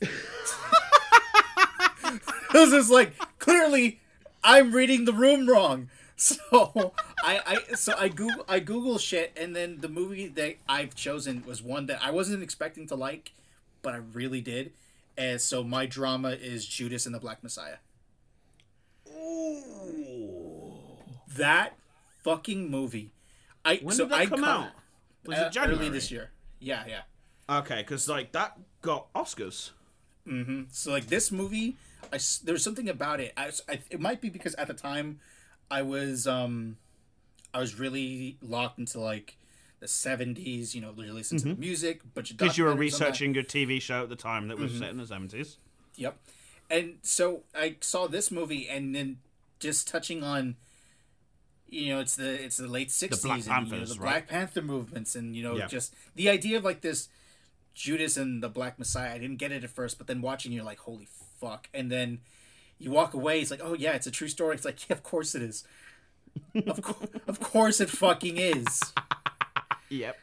[2.53, 4.01] was just like clearly
[4.45, 5.89] I'm reading the room wrong.
[6.23, 6.93] So
[7.25, 11.43] I, I so I Google I Google shit and then the movie that I've chosen
[11.45, 13.33] was one that I wasn't expecting to like,
[13.83, 14.73] but I really did.
[15.17, 17.77] And so my drama is Judas and the Black Messiah.
[19.09, 20.73] Ooh.
[21.37, 21.75] That
[22.25, 23.13] fucking movie.
[23.65, 24.71] I When so did that I come out?
[25.27, 26.31] Was uh, it January early this year?
[26.59, 27.03] Yeah, yeah.
[27.59, 29.71] Okay, because like that got Oscars.
[30.71, 31.77] So like this movie,
[32.13, 33.33] I, there was something about it.
[33.37, 35.19] I, I- it might be because at the time,
[35.71, 36.77] I was um,
[37.53, 39.37] I was really locked into like
[39.83, 40.75] the seventies.
[40.75, 44.05] You know, really listening to the music, but Because you were researching a TV show
[44.05, 44.81] at the time that was Mm-hmm.
[44.81, 45.59] set in the seventies.
[45.97, 46.17] Yep.
[46.71, 49.19] And so I saw this movie, and then
[49.61, 50.57] just touching on,
[51.69, 54.11] you know, it's the it's the late sixties, Black and you know, Panthers, the right?
[54.11, 55.67] Black Panther movements, and you know, Yeah.
[55.67, 57.09] just the idea of like this
[57.75, 59.15] Judas and the Black Messiah.
[59.15, 61.09] I didn't get it at first, but then watching, you're like, holy
[61.41, 61.69] fuck!
[61.75, 62.21] And then
[62.79, 63.41] you walk away.
[63.41, 64.55] It's like, oh yeah, it's a true story.
[64.55, 65.65] It's like, yeah, of course it is.
[66.67, 68.81] of course, of course it fucking is.
[69.93, 70.17] Yep.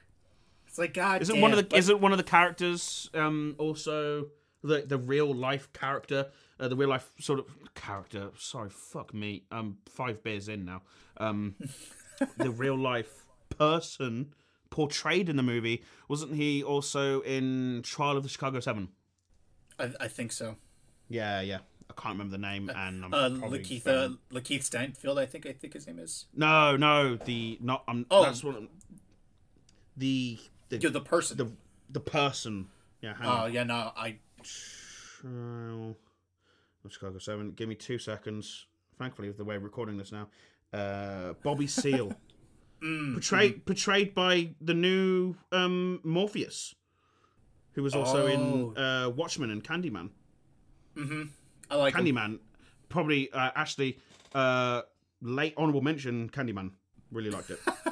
[0.67, 1.21] It's like God.
[1.21, 1.63] Is it damn, one of the?
[1.63, 3.09] but- Is it one of the characters?
[3.13, 4.27] Um, also
[4.63, 6.27] the the real life character,
[6.59, 7.45] uh, the real life sort of
[7.75, 8.29] character.
[8.37, 9.43] Sorry, fuck me.
[9.51, 10.81] I'm five beers in now.
[11.17, 11.55] Um,
[12.37, 13.25] the real life
[13.57, 14.33] person
[14.69, 18.89] portrayed in the movie wasn't he also in Trial of the Chicago Seven?
[19.79, 20.55] I, I think so.
[21.07, 21.59] Yeah, yeah.
[21.89, 24.19] I can't remember the name, and I'm Uh, probably Lakeith, wrong.
[24.31, 25.47] uh, Lakeith Stanfield, I think.
[25.47, 26.25] I think his name is.
[26.35, 27.83] No, no, the not.
[27.87, 28.21] Um, Oh.
[28.23, 28.61] that's what.
[29.99, 30.39] The
[30.69, 31.37] the the person.
[31.37, 31.51] the
[31.89, 32.67] the person.
[33.01, 33.13] Yeah.
[33.15, 33.53] Hang Oh on.
[33.53, 35.95] yeah, no, I Trial
[36.85, 37.51] of Chicago Seven.
[37.51, 38.65] Give me two seconds.
[38.97, 40.27] thankfully, with the way we're recording this now.
[40.73, 42.13] Uh, Bobby Seale,
[43.13, 46.75] portrayed portrayed by the new um, Morpheus,
[47.73, 50.09] who was also in uh, Watchmen and Candyman.
[50.95, 51.23] Mm hmm.
[51.69, 52.05] I like him.
[52.05, 52.39] Candyman,
[52.89, 53.99] probably uh, Ashley,
[54.33, 54.81] uh,
[55.21, 56.29] late honorable mention.
[56.29, 56.71] Candyman,
[57.11, 57.59] really liked it.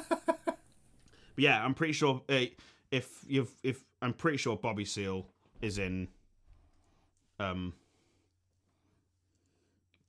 [1.38, 2.46] but yeah, I'm pretty sure uh,
[2.90, 5.24] if you've if I'm pretty sure Bobby Seale
[5.62, 6.08] is in
[7.38, 7.74] um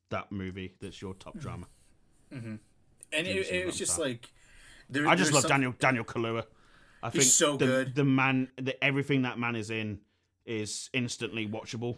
[0.09, 1.67] that movie that's your top drama.
[2.33, 2.57] Mhm.
[3.13, 4.31] and it, it was just like
[4.89, 6.45] there, I just love some- Daniel Daniel Kaluuya.
[7.03, 7.95] I think so the, good.
[7.95, 9.99] The man, the, everything that man is in
[10.47, 11.97] is instantly watchable.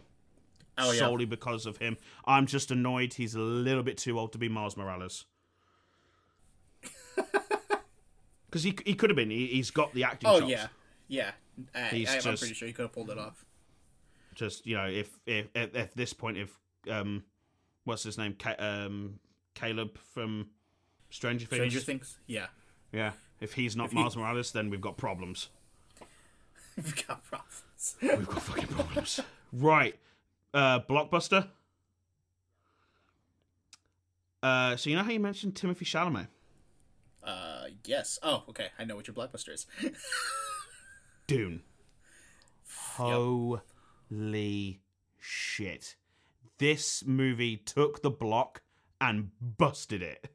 [0.77, 0.99] Oh, yeah.
[0.99, 1.95] solely because of him.
[2.25, 5.25] I'm just annoyed he's a little bit too old to be Miles Morales.
[8.51, 9.29] Because he he could have been.
[9.31, 10.29] He, he's got the acting.
[10.29, 10.51] Oh chops.
[10.51, 10.67] yeah,
[11.07, 11.31] yeah.
[11.73, 13.45] I, He's I, I'm just- pretty sure he could have pulled it off.
[14.35, 16.57] Just you know, if if at, at this point, if
[16.89, 17.23] um,
[17.85, 19.19] what's his name, Ca- um,
[19.53, 20.47] Caleb from
[21.09, 21.59] Stranger Things.
[21.59, 22.17] Stranger Things.
[22.27, 22.47] Yeah,
[22.91, 23.11] Yeah.
[23.39, 25.49] If he's not he- Miles Morales, then we've got problems.
[26.77, 27.95] we've got problems.
[28.01, 29.19] We've got fucking problems.
[29.53, 29.95] right.
[30.53, 31.47] Uh, Blockbuster.
[34.43, 36.27] Uh, so you know how you mentioned Timothée Chalamet?
[37.23, 38.19] Uh, yes.
[38.23, 38.67] Oh, okay.
[38.79, 39.67] I know what your blockbuster is.
[41.27, 41.61] Dune.
[42.95, 43.61] Holy
[45.19, 45.95] shit.
[46.57, 48.61] This movie took the block
[48.99, 50.29] and busted it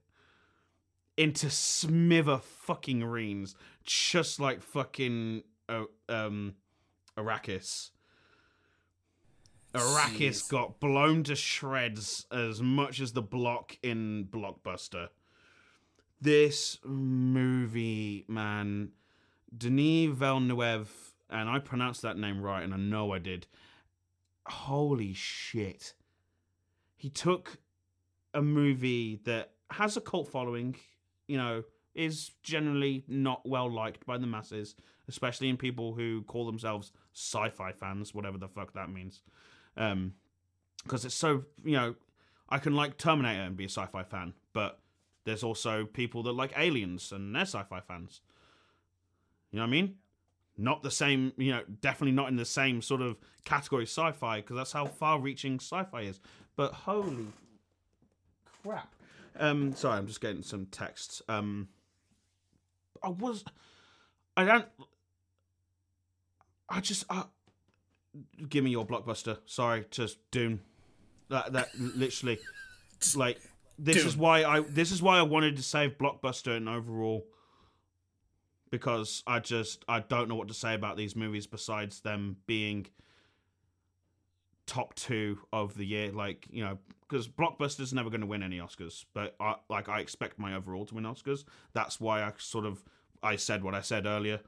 [1.16, 6.54] into smither fucking reams, just like fucking uh, um,
[7.16, 7.90] Arrakis.
[9.74, 10.48] Arrakis Jeez.
[10.48, 15.08] got blown to shreds as much as the block in Blockbuster.
[16.20, 18.90] This movie, man,
[19.56, 23.46] Denis Villeneuve, and I pronounced that name right, and I know I did.
[24.46, 25.94] Holy shit.
[26.96, 27.58] He took
[28.32, 30.76] a movie that has a cult following,
[31.26, 31.64] you know,
[31.94, 34.74] is generally not well liked by the masses,
[35.08, 39.22] especially in people who call themselves sci fi fans, whatever the fuck that means.
[39.76, 40.14] Um,
[40.82, 41.94] because it's so, you know,
[42.48, 44.78] I can like Terminator and be a sci fi fan, but
[45.26, 48.22] there's also people that like aliens and they're sci fi fans.
[49.50, 49.94] You know what I mean?
[50.56, 54.40] Not the same, you know, definitely not in the same sort of category sci fi,
[54.40, 56.20] because that's how far reaching sci fi is.
[56.56, 57.26] But holy
[58.62, 58.94] crap.
[59.38, 61.20] Um, sorry, I'm just getting some texts.
[61.28, 61.68] Um,
[63.02, 63.44] I was,
[64.36, 64.66] I don't,
[66.70, 67.04] I just,
[68.48, 69.38] give me your blockbuster.
[69.44, 70.60] Sorry, just Dune.
[71.28, 72.38] That that literally,
[73.16, 73.40] like,
[73.78, 77.26] this is why I this is why I wanted to save blockbuster and overall.
[78.70, 82.86] Because I just I don't know what to say about these movies besides them being
[84.66, 86.10] top two of the year.
[86.10, 90.00] Like you know, because blockbuster's never going to win any Oscars, but I like I
[90.00, 91.44] expect my overall to win Oscars.
[91.72, 92.82] That's why I sort of
[93.22, 94.40] I said what I said earlier.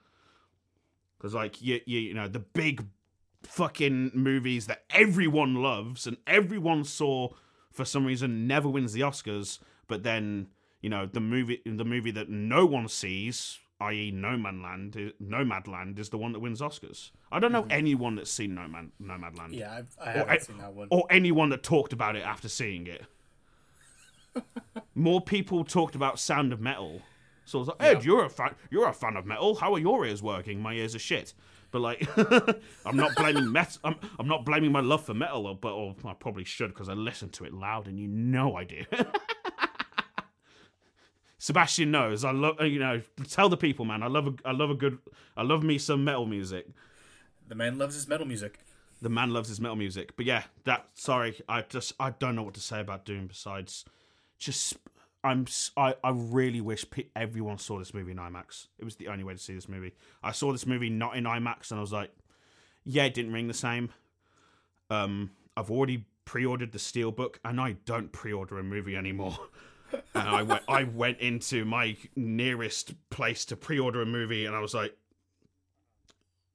[1.17, 2.85] Because like you, you you know the big
[3.45, 7.29] fucking movies that everyone loves and everyone saw
[7.79, 10.49] for some reason never wins the Oscars, but then
[10.83, 14.11] you know the movie the movie that no one sees, i.e.
[14.13, 17.13] Nomadland, i- Nomadland is the one that wins Oscars.
[17.31, 17.71] I don't know mm-hmm.
[17.71, 19.53] anyone that's seen Nomad Nomadland.
[19.55, 20.89] Yeah, I've, I Or, haven't a- seen that one.
[20.91, 23.05] or anyone that talked about it after seeing it.
[24.97, 27.03] More people talked about Sound of Metal.
[27.45, 28.57] So I was like, Ed, you're a fan.
[28.71, 29.55] You're a fan of metal.
[29.55, 30.61] How are your ears working?
[30.61, 31.33] My ears are shit.
[31.71, 32.09] But like,
[32.87, 33.81] I'm not blaming metal.
[33.85, 36.95] I'm, I'm not blaming my love for metal, but or I probably should because I
[36.95, 38.85] listen to it loud, and you know I do.
[41.39, 42.25] Sebastian knows.
[42.25, 42.61] I love.
[42.61, 44.03] You know, tell the people, man.
[44.03, 44.27] I love.
[44.27, 44.99] A, I love a good.
[45.37, 46.69] I love me some metal music.
[47.47, 48.61] The man loves his metal music.
[49.01, 50.17] The man loves his metal music.
[50.17, 53.85] But yeah, that sorry, I just I don't know what to say about Dune besides
[54.39, 54.77] just
[55.25, 55.47] I'm
[55.77, 58.69] I, I really wish pe- everyone saw this movie in IMAX.
[58.79, 59.95] It was the only way to see this movie.
[60.23, 62.11] I saw this movie not in IMAX and I was like,
[62.85, 63.91] yeah, it didn't ring the same.
[64.91, 69.39] Um I've already pre-ordered the Steelbook and I don't pre-order a movie anymore.
[69.93, 74.61] and I went I went into my nearest place to pre-order a movie and I
[74.61, 74.97] was like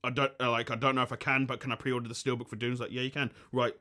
[0.04, 0.70] I don't like.
[0.70, 2.74] I don't know if I can, but can I pre-order the steelbook for Dune?
[2.74, 3.32] It's Like, yeah, you can.
[3.52, 3.74] Right,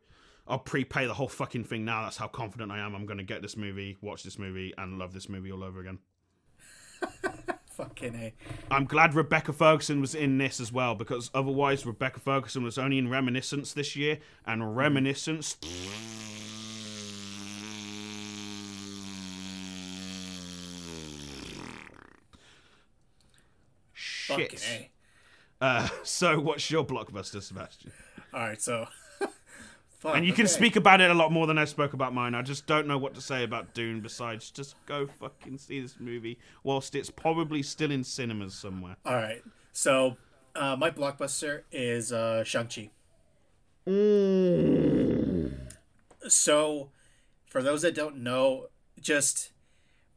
[0.46, 2.02] I'll prepay the whole fucking thing now.
[2.02, 2.94] That's how confident I am.
[2.94, 5.80] I'm going to get this movie, watch this movie, and love this movie all over
[5.80, 5.98] again.
[7.66, 8.34] Fucking a.
[8.70, 12.98] I'm glad Rebecca Ferguson was in this as well because otherwise Rebecca Ferguson was only
[12.98, 15.56] in Reminiscence this year, and Reminiscence.
[23.94, 24.90] Shit.
[25.60, 27.92] Uh, so, what's your blockbuster, Sebastian?
[28.34, 28.86] All right, so
[30.02, 30.16] fuck.
[30.16, 32.34] and you can speak about it a lot more than I spoke about mine.
[32.34, 35.96] I just don't know what to say about Dune besides just go fucking see this
[36.00, 38.96] movie whilst it's probably still in cinemas somewhere.
[39.06, 39.42] All right.
[39.72, 40.16] So,
[40.54, 42.90] uh, my blockbuster is uh, Shang-Chi.
[46.28, 46.90] So,
[47.46, 48.66] for those that don't know,
[49.00, 49.52] just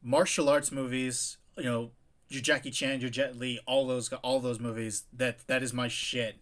[0.04, 1.92] martial arts movies, you know,
[2.30, 5.88] your Jackie Chan, your Jet Li, all those all those movies, that that is my
[5.88, 6.38] shit.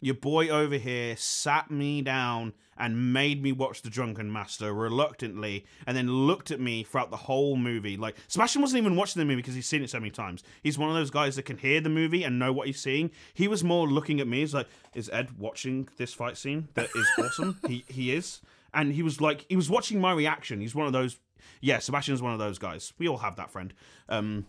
[0.00, 5.66] Your boy over here sat me down and made me watch The Drunken Master reluctantly,
[5.86, 7.96] and then looked at me throughout the whole movie.
[7.96, 10.44] Like Sebastian wasn't even watching the movie because he's seen it so many times.
[10.62, 13.10] He's one of those guys that can hear the movie and know what he's seeing.
[13.34, 14.40] He was more looking at me.
[14.40, 16.68] He's like, "Is Ed watching this fight scene?
[16.74, 17.58] That is awesome.
[17.66, 18.40] he he is."
[18.74, 20.60] And he was like, he was watching my reaction.
[20.60, 21.18] He's one of those.
[21.60, 22.92] Yeah, Sebastian's one of those guys.
[22.98, 23.72] We all have that friend.
[24.08, 24.46] Um,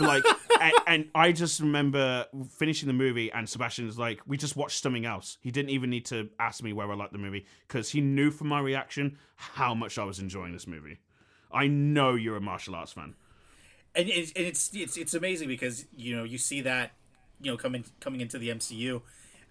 [0.00, 0.24] like,
[0.60, 4.82] and, and I just remember finishing the movie, and Sebastian was like, "We just watched
[4.82, 7.90] something else." He didn't even need to ask me where I liked the movie because
[7.90, 10.98] he knew from my reaction how much I was enjoying this movie.
[11.52, 13.14] I know you're a martial arts fan.
[13.94, 16.92] and it's and it's it's it's amazing because you know you see that
[17.40, 19.02] you know coming coming into the MCU,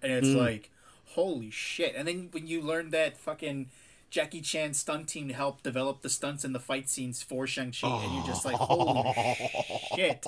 [0.02, 0.36] and it's mm.
[0.36, 0.70] like
[1.14, 1.94] holy shit.
[1.96, 3.70] And then when you learn that fucking
[4.10, 7.86] Jackie Chan stunt team help develop the stunts and the fight scenes for Shang Chi,
[7.88, 9.14] and you're just like holy
[9.94, 10.26] shit,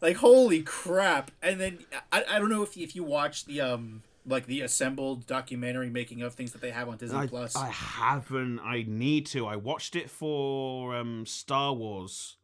[0.00, 1.30] like holy crap.
[1.42, 1.78] And then
[2.10, 6.22] I, I don't know if if you watch the um like the assembled documentary making
[6.22, 7.54] of things that they have on Disney I, Plus.
[7.54, 8.60] I haven't.
[8.60, 9.46] I need to.
[9.46, 12.36] I watched it for um, Star Wars.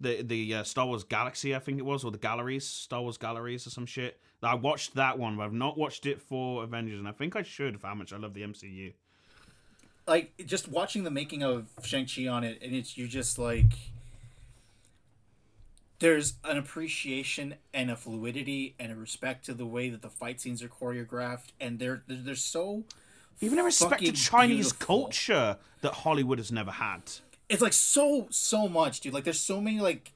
[0.00, 3.18] The the uh, Star Wars Galaxy, I think it was, or the Galleries, Star Wars
[3.18, 4.20] Galleries, or some shit.
[4.42, 7.42] I watched that one, but I've not watched it for Avengers, and I think I
[7.42, 8.94] should for how much I love the MCU.
[10.06, 13.74] Like just watching the making of Shang Chi on it, and it's you just like
[15.98, 20.40] there's an appreciation and a fluidity and a respect to the way that the fight
[20.40, 22.84] scenes are choreographed, and they're they're, they're so
[23.40, 24.78] Even a respect to Chinese beautiful.
[24.86, 27.02] culture that Hollywood has never had.
[27.48, 29.12] It's like so so much, dude.
[29.12, 30.12] Like there's so many like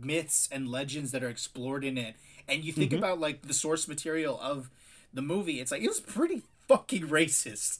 [0.00, 2.14] myths and legends that are explored in it,
[2.46, 2.78] and you Mm-hmm.
[2.78, 4.70] think about like the source material of
[5.12, 5.60] the movie.
[5.60, 7.78] It's like it was pretty fucking racist,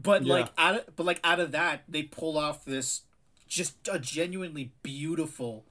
[0.00, 0.34] but Yeah.
[0.34, 3.02] like out of, but like out of that they pull off this
[3.48, 5.64] just a genuinely beautiful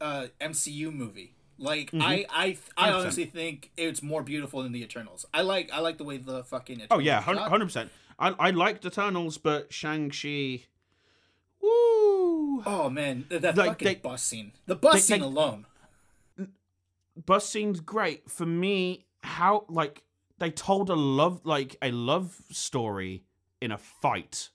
[0.00, 1.34] uh MCU movie.
[1.58, 2.02] Like Mm-hmm.
[2.02, 2.94] I I I 100%.
[3.00, 5.24] honestly think it's more beautiful than the Eternals.
[5.34, 7.50] I like I like the way the fucking Oh yeah, Eternals are shot.
[7.50, 7.90] hundred percent.
[8.18, 10.62] I I liked Eternals, but Shang Chi.
[11.60, 12.62] Woo!
[12.66, 14.52] Oh man, th- that Like, fucking they- bus scene.
[14.66, 15.66] The bus they- scene they- alone.
[17.26, 20.02] bus scene's great for me how like
[20.38, 23.24] they told a love like a love story
[23.62, 24.50] in a fight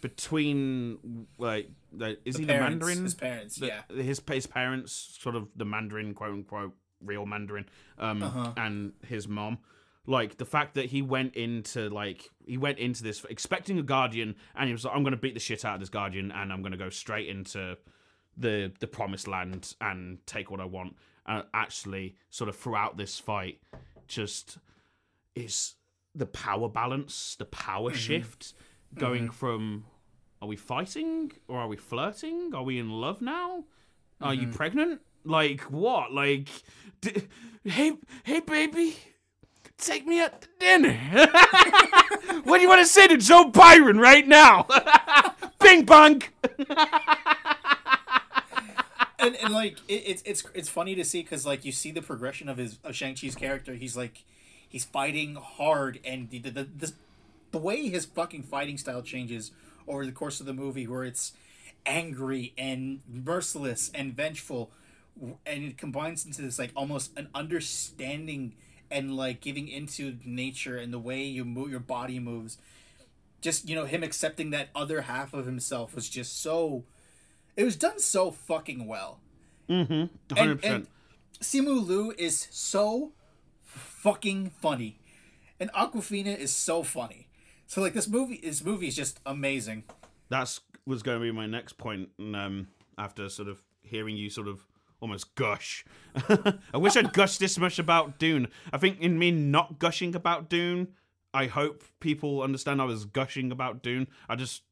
[0.00, 3.82] between like the, is The he parents, the mandarin his parents, The- yeah.
[4.02, 7.66] his his parents sort of the mandarin quote unquote real mandarin
[7.98, 8.52] um Uh-huh.
[8.56, 9.58] and his mom
[10.06, 14.34] like the fact that he went into like he went into this expecting a guardian
[14.54, 16.62] and he was like i'm gonna beat the shit out of this guardian and i'm
[16.62, 17.76] gonna go straight into
[18.36, 20.96] the the promised land and take what I want.
[21.26, 23.60] And actually, sort of throughout this fight,
[24.08, 24.58] just
[25.36, 25.76] is
[26.14, 27.98] the power balance, the power mm-hmm.
[27.98, 28.54] shift,
[28.94, 29.32] going mm-hmm.
[29.32, 29.84] from
[30.40, 32.52] are we fighting or are we flirting?
[32.54, 33.64] Are we in love now?
[34.20, 34.52] Are you mm-hmm.
[34.52, 35.00] pregnant?
[35.24, 36.12] Like what?
[36.12, 36.48] Like,
[37.00, 37.22] d-
[37.64, 37.92] hey,
[38.24, 38.96] hey, baby,
[39.78, 40.94] take me out to dinner.
[42.44, 44.66] what do you want to say to Joe Biden right now?
[45.60, 46.22] Bing bong.
[49.18, 52.02] and, and like it, it's it's it's funny to see because like you see the
[52.02, 53.74] progression of his of Shang Chi's character.
[53.74, 54.24] He's like
[54.74, 56.92] he's fighting hard, and the the, the the
[57.52, 59.52] the way his fucking fighting style changes
[59.86, 61.32] over the course of the movie, where it's
[61.86, 64.72] angry and merciless and vengeful,
[65.46, 68.54] and it combines into this like almost an understanding
[68.90, 72.58] and like giving into nature and the way you move your body moves.
[73.40, 76.82] Just you know him accepting that other half of himself was just so
[77.56, 79.20] it was done so fucking well.
[79.70, 80.34] Mm-hmm.
[80.36, 80.74] Hundred And, percent.
[80.74, 80.86] and
[81.40, 83.12] Simu Liu is so
[84.04, 84.98] fucking funny,
[85.58, 87.26] and Awkwafina is so funny.
[87.66, 89.84] So like this movie, this movie is just amazing.
[90.28, 92.10] That's was going to be my next point.
[92.18, 94.66] And um, after sort of hearing you sort of
[95.00, 95.86] almost gush,
[96.28, 98.48] I wish I'd gushed this much about Dune.
[98.74, 100.88] I think in me not gushing about Dune,
[101.32, 104.06] I hope people understand I was gushing about Dune.
[104.28, 104.64] I just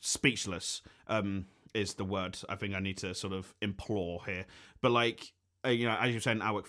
[0.00, 4.46] speechless um, is the word I think I need to sort of implore here.
[4.80, 5.32] But like
[5.64, 6.66] uh, you know, as you're said, Awak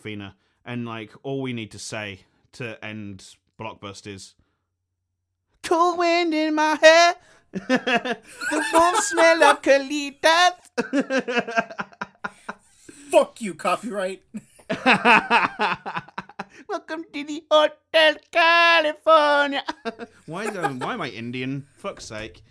[0.66, 2.22] and like all we need to say
[2.54, 4.36] to end Blockbust is
[5.64, 7.16] cool wind in my hair.
[7.52, 8.18] the
[8.74, 10.54] warm smell of colitas.
[13.12, 14.24] Fuck you, copyright.
[16.68, 19.64] Welcome to the Hotel California.
[20.26, 21.68] why, um, why am I Indian?
[21.78, 22.42] Fuck's sake.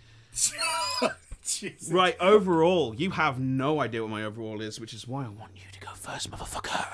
[1.45, 1.91] Jesus.
[1.91, 5.53] Right, overall, you have no idea what my overall is, which is why I want
[5.55, 6.87] you to go first, motherfucker.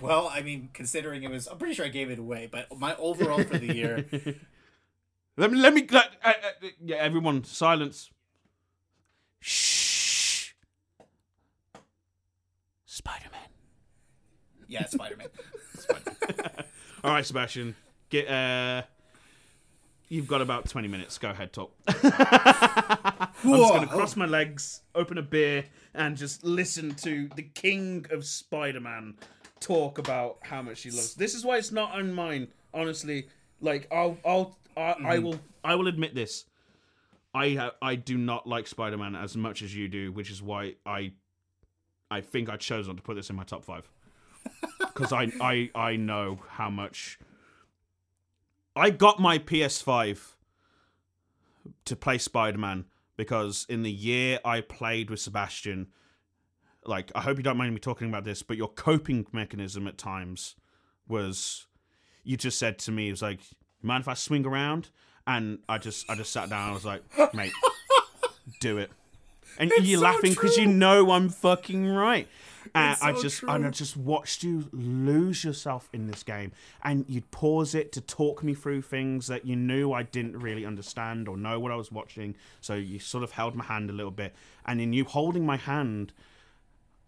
[0.00, 2.94] Well, I mean, considering it was, I'm pretty sure I gave it away, but my
[2.96, 4.06] overall for the year,
[5.38, 8.10] Let me, let me, let, uh, uh, yeah, everyone, silence.
[9.38, 10.50] Shh.
[12.86, 13.48] Spider Man.
[14.66, 15.28] yeah, Spider Man.
[17.04, 17.76] All right, Sebastian,
[18.10, 18.82] get, uh,
[20.08, 21.18] you've got about 20 minutes.
[21.18, 21.74] Go ahead, talk.
[21.88, 27.42] I'm just going to cross my legs, open a beer, and just listen to the
[27.42, 29.14] king of Spider Man
[29.60, 31.14] talk about how much he loves.
[31.14, 33.28] This is why it's not on mine, honestly.
[33.60, 35.24] Like, I'll, I'll, I, I mm-hmm.
[35.24, 36.44] will, I will admit this.
[37.34, 40.74] I, I do not like Spider Man as much as you do, which is why
[40.86, 41.12] I,
[42.10, 43.88] I think I chose not to put this in my top five
[44.78, 47.18] because I, I, I know how much.
[48.78, 50.34] I got my PS5
[51.84, 52.84] to play Spider Man
[53.16, 55.88] because in the year I played with Sebastian,
[56.84, 59.98] like I hope you don't mind me talking about this, but your coping mechanism at
[59.98, 60.54] times
[61.08, 61.66] was
[62.22, 63.40] you just said to me, it was like,
[63.82, 64.90] mind if I swing around?
[65.26, 67.02] And I just I just sat down, I was like,
[67.34, 67.52] mate,
[68.60, 68.90] do it.
[69.58, 72.28] And you're so laughing because you know I'm fucking right.
[72.74, 73.48] And It's I just true.
[73.50, 76.52] and I just watched you lose yourself in this game,
[76.82, 80.64] and you'd pause it to talk me through things that you knew I didn't really
[80.66, 82.36] understand or know what I was watching.
[82.60, 84.34] So you sort of held my hand a little bit,
[84.66, 86.12] and in you holding my hand,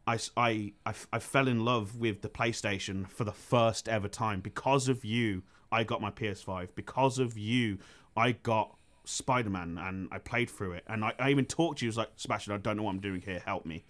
[0.07, 4.41] I, I, I, I fell in love with the PlayStation for the first ever time.
[4.41, 6.69] Because of you, I got my PS5.
[6.75, 7.79] Because of you,
[8.17, 10.85] I got Spider Man and I played through it.
[10.89, 12.91] And I, I even talked to you, I was like, Sebastian, I don't know what
[12.91, 13.85] I'm doing here, help me.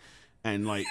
[0.44, 0.84] And like,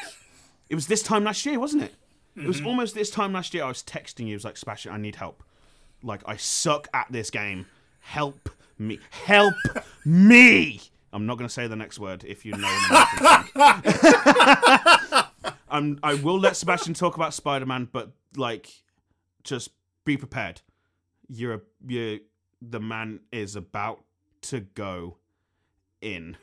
[0.69, 1.95] it was this time last year, wasn't it?
[2.35, 2.67] It was mm-hmm.
[2.67, 5.15] almost this time last year I was texting you, It was like, Sebastian, I need
[5.17, 5.43] help.
[6.01, 7.65] Like, I suck at this game.
[7.99, 8.99] Help me.
[9.09, 9.55] Help
[10.05, 10.79] me!
[11.11, 13.45] I'm not going to say the next word if you know I'm.
[15.71, 18.69] I'm, I will let Sebastian talk about Spider Man, but like,
[19.43, 19.71] just
[20.05, 20.61] be prepared.
[21.27, 22.21] You're a, you
[22.61, 24.03] the man is about
[24.43, 25.17] to go
[26.01, 26.37] in.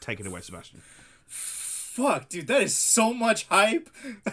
[0.00, 0.82] Take it away, Sebastian.
[1.94, 3.90] Fuck, dude, that is so much hype.
[4.06, 4.30] I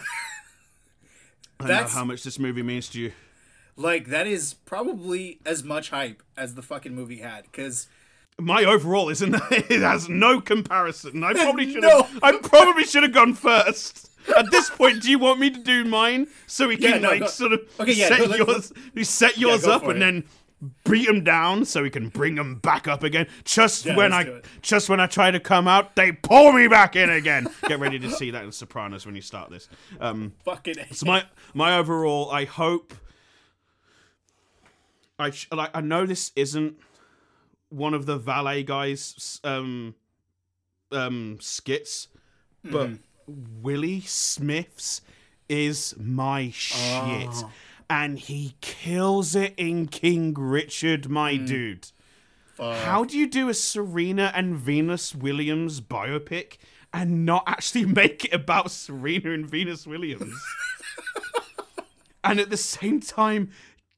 [1.64, 3.12] know That's- how much this movie means to you.
[3.76, 7.44] Like, that is probably as much hype as the fucking movie had.
[7.44, 7.88] Because,
[8.38, 9.34] My overall isn't.
[9.50, 11.22] It has no comparison.
[11.24, 12.02] I probably should No.
[12.02, 12.18] have.
[12.22, 14.10] I probably should have gone first.
[14.36, 17.08] At this point, do you want me to do mine so we Yeah, can no,
[17.08, 18.72] like go- sort of Okay, yeah, set let- yours?
[18.94, 19.98] We set yours go up and it.
[20.00, 20.24] then
[20.84, 23.26] beat him down so we can bring him back up again.
[23.44, 26.96] Just Yeah, when I just when I try to come out, they pull me back
[26.96, 27.48] in again.
[27.68, 29.68] Get ready to see that in Sopranos when you start this.
[30.00, 30.76] Um, fucking.
[30.92, 32.94] so my my overall, I hope.
[35.18, 35.70] I like.
[35.74, 36.76] I know this isn't
[37.70, 39.94] one of the valet guys' um
[40.92, 42.08] um skits,
[42.64, 42.90] but
[43.26, 45.02] Willie Smith's
[45.48, 47.30] is my shit,
[47.90, 51.44] and he kills it in King Richard, my hmm.
[51.46, 51.90] dude.
[52.58, 56.56] How do you do a Serena and Venus Williams biopic
[56.92, 60.34] and not actually make it about Serena and Venus Williams?
[62.24, 63.50] and at the same time,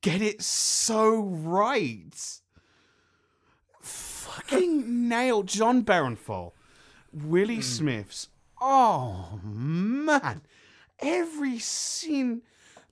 [0.03, 2.41] get it so right.
[3.80, 6.53] Fucking nailed Jon Bernthal,
[7.12, 7.61] Willie hmm.
[7.62, 8.28] Smith's.
[8.61, 10.43] Oh man,
[10.99, 12.43] every scene.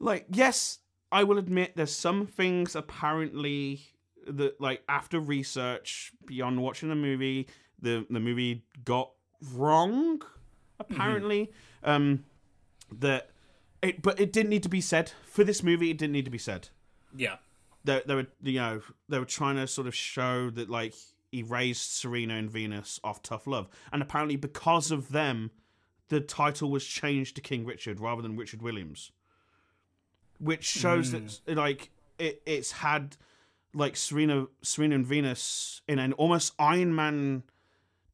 [0.01, 0.79] Like, yes,
[1.11, 3.81] I will admit there's some things apparently
[4.27, 7.49] that, like, after research beyond watching the movie,
[7.81, 9.11] the the movie got
[9.55, 10.23] wrong.
[10.81, 11.51] Apparently,
[11.83, 12.25] um,
[12.93, 13.31] that
[13.83, 15.91] it, but it didn't need to be said for this movie.
[15.91, 16.69] It didn't need to be said
[17.17, 17.37] Yeah.
[17.85, 20.95] they, they were you know they were trying to sort of show that like
[21.33, 25.51] he raised Serena and Venus off tough love, and apparently because of them,
[26.09, 29.11] the title was changed to King Richard rather than Richard Williams,
[30.39, 31.57] which shows that mm.
[31.57, 33.17] like it it's had
[33.75, 37.43] like Serena Serena and Venus in an almost Iron Man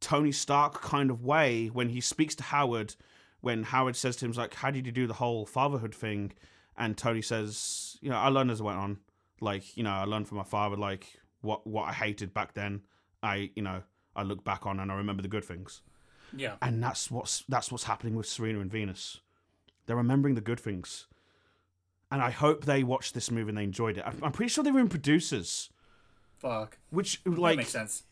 [0.00, 2.94] Tony Stark kind of way when he speaks to Howard
[3.40, 6.32] when Howard says to him like how did you do the whole fatherhood thing?
[6.76, 8.98] And Tony says you know I learned as I went on.
[9.40, 12.82] Like you know I learned from my father like what what I hated back then.
[13.22, 13.82] I you know
[14.16, 15.82] I look back on and I remember the good things.
[16.36, 16.56] Yeah.
[16.60, 19.20] and that's what's that's what's happening with Serena and Venus.
[19.86, 21.06] They're remembering the good things
[22.14, 24.70] and I hope they watched this movie and they enjoyed it I'm pretty sure they
[24.70, 25.70] were in producers
[26.38, 26.78] Fuck.
[26.90, 28.04] which that like makes sense.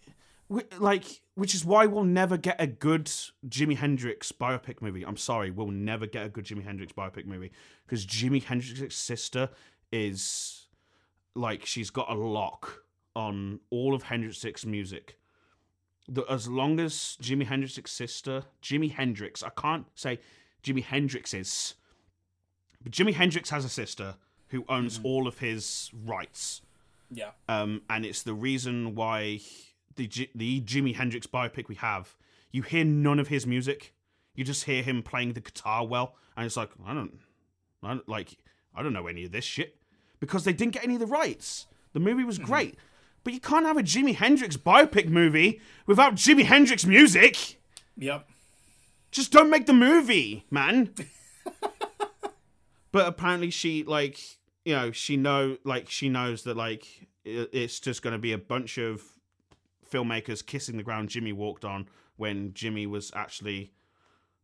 [0.52, 3.06] Wh- like which is why we'll never get a good
[3.48, 5.04] Jimi Hendrix biopic movie.
[5.04, 7.52] I'm sorry, we'll never get a good Jimi Hendrix biopic movie
[7.86, 9.48] because Jimi Hendrix's sister
[9.90, 10.66] is
[11.34, 12.82] like she's got a lock
[13.14, 15.18] on all of Hendrix's music.
[16.08, 20.18] The, as long as Jimi Hendrix's sister, Jimi Hendrix, I can't say
[20.62, 21.74] Jimi Hendrix's,
[22.82, 24.16] but Jimi Hendrix has a sister
[24.48, 26.60] who owns all of his rights.
[27.10, 27.30] Yeah.
[27.48, 29.40] Um, and it's the reason why
[29.96, 32.14] the J- the Jimi Hendrix biopic we have,
[32.50, 33.94] you hear none of his music.
[34.34, 37.18] You just hear him playing the guitar well, and it's like I don't,
[37.82, 38.38] I don't like
[38.74, 39.76] I don't know any of this shit
[40.20, 41.66] because they didn't get any of the rights.
[41.92, 42.76] The movie was great,
[43.24, 47.60] but you can't have a Jimi Hendrix biopic movie without Jimi Hendrix music.
[47.98, 48.26] Yep.
[49.10, 50.94] Just don't make the movie, man.
[52.92, 54.20] but apparently she like
[54.64, 58.38] you know she know like she knows that like it's just going to be a
[58.38, 59.02] bunch of
[59.90, 63.72] filmmakers kissing the ground Jimmy walked on when Jimmy was actually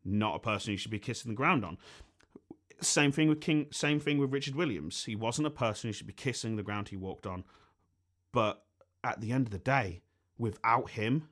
[0.05, 1.79] not a person you should be kissing the ground on.
[2.81, 3.67] Same thing with King.
[3.73, 5.05] Same thing with Richard Williams.
[5.05, 7.45] He wasn't a person who should be kissing the ground he walked on.
[8.33, 8.63] But
[9.03, 10.03] at the end of the day,
[10.39, 11.29] without him,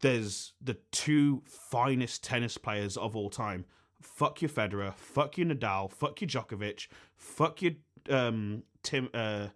[0.00, 3.66] there's the two finest tennis players of all time.
[4.00, 7.72] Fuck your Federer, fuck your Nadal, fuck your Djokovic, fuck your
[8.08, 9.48] um Tim uh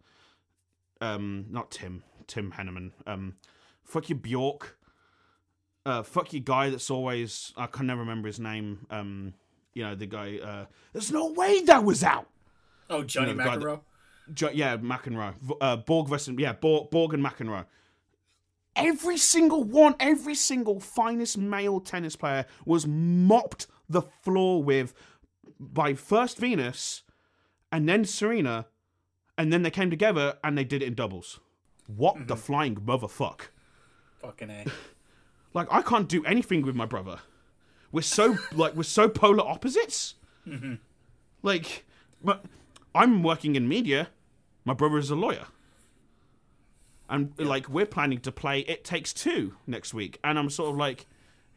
[1.00, 2.92] um not Tim, Tim Henman.
[3.06, 3.36] Um
[3.82, 4.78] fuck your Bjork.
[5.86, 8.86] Uh fuck your guy that's always I can never remember his name.
[8.90, 9.34] Um
[9.72, 12.28] you know, the guy uh there's no way that was out.
[12.90, 13.80] Oh, Johnny You know, guy that- McEnroe.
[14.32, 15.34] Jo- yeah, McEnroe.
[15.60, 17.66] Uh, Borg versus yeah, Borg, Borg and McEnroe.
[18.76, 24.94] Every single one, every single finest male tennis player was mopped the floor with
[25.58, 27.02] by first Venus
[27.70, 28.66] and then Serena,
[29.36, 31.40] and then they came together and they did it in doubles.
[31.86, 32.42] What the mm-hmm.
[32.42, 33.48] flying motherfuck?
[34.20, 34.64] Fucking a.
[35.54, 37.20] Like I can't do anything with my brother.
[37.92, 40.14] We're so like we're so polar opposites.
[40.48, 40.74] Mm-hmm.
[41.44, 41.84] Like,
[42.20, 42.38] my,
[42.92, 44.08] I'm working in media.
[44.64, 45.46] My brother is a lawyer,
[47.08, 50.76] and like we're planning to play It Takes Two next week, and I'm sort of
[50.76, 51.06] like,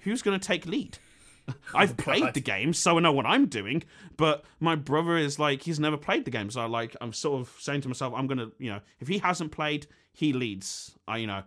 [0.01, 0.99] who's gonna take lead?
[1.73, 2.33] I've oh, played God.
[2.33, 3.83] the game, so I know what I'm doing.
[4.17, 7.41] But my brother is like, he's never played the game, so I like, I'm sort
[7.41, 10.95] of saying to myself, I'm gonna, you know, if he hasn't played, he leads.
[11.07, 11.43] I, you know,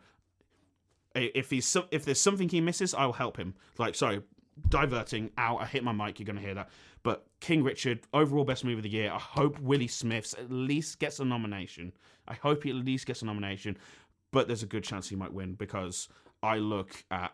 [1.15, 3.55] if he's if there's something he misses, I'll help him.
[3.79, 4.23] Like, sorry,
[4.69, 5.61] diverting out.
[5.61, 6.19] I hit my mic.
[6.19, 6.71] You're gonna hear that.
[7.03, 9.11] But King Richard, overall best movie of the year.
[9.11, 11.93] I hope Willie Smiths at least gets a nomination.
[12.29, 13.77] I hope he at least gets a nomination.
[14.33, 16.09] But there's a good chance he might win because
[16.43, 17.33] I look at.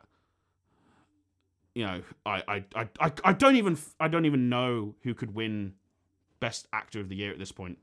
[1.77, 2.43] You know, I,
[2.75, 5.75] I, I, I, don't even I don't even know who could win
[6.41, 7.77] best actor of the year at this point.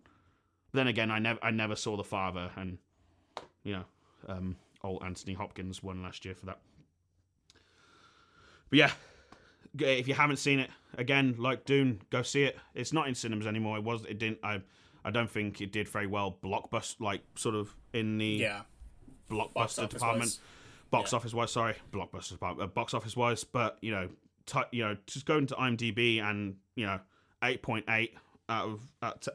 [0.71, 2.79] Then again, I never I never saw the father, and
[3.63, 3.83] you know,
[4.27, 6.57] um, old Anthony Hopkins won last year for that.
[8.71, 8.91] But yeah,
[9.77, 12.57] if you haven't seen it, again, like Dune, go see it.
[12.73, 13.77] It's not in cinemas anymore.
[13.77, 14.05] It was.
[14.05, 14.39] It didn't.
[14.43, 14.61] I.
[15.05, 16.35] I don't think it did very well.
[16.43, 18.61] Blockbuster, like sort of in the Yeah.
[19.29, 20.39] blockbuster department, wise.
[20.93, 21.17] Box Yeah.
[21.17, 21.51] office wise.
[21.51, 23.43] Sorry, blockbuster department, uh, box office wise.
[23.43, 24.09] But you know,
[24.45, 26.99] t- you know, just going to IMDb and you know,
[27.43, 28.13] eight point eight
[28.47, 29.31] out of out, t-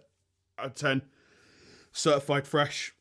[0.58, 1.02] out of ten,
[1.92, 2.94] certified fresh.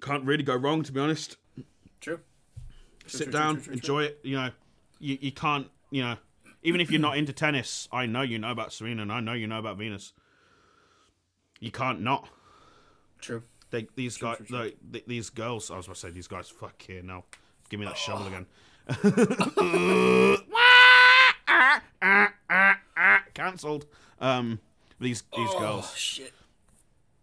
[0.00, 1.36] Can't really go wrong, to be honest.
[2.00, 2.20] True.
[3.06, 3.72] Sit true, down, true, true.
[3.74, 4.20] enjoy it.
[4.22, 4.50] You know,
[5.00, 5.68] you you can't.
[5.90, 6.16] You know,
[6.62, 9.32] even if you're not into tennis, I know you know about Serena, and I know
[9.32, 10.12] you know about Venus.
[11.58, 12.28] You can't not.
[13.20, 13.42] True.
[13.70, 14.58] They, these guys, true, true.
[14.58, 15.70] like, th- these girls.
[15.70, 16.48] I was about to say these guys.
[16.48, 17.24] Fuck here now.
[17.68, 18.46] Give me that shovel again.
[23.34, 23.86] Cancelled.
[24.20, 24.60] Um,
[25.00, 25.94] these these Oh girls.
[25.94, 26.32] shit.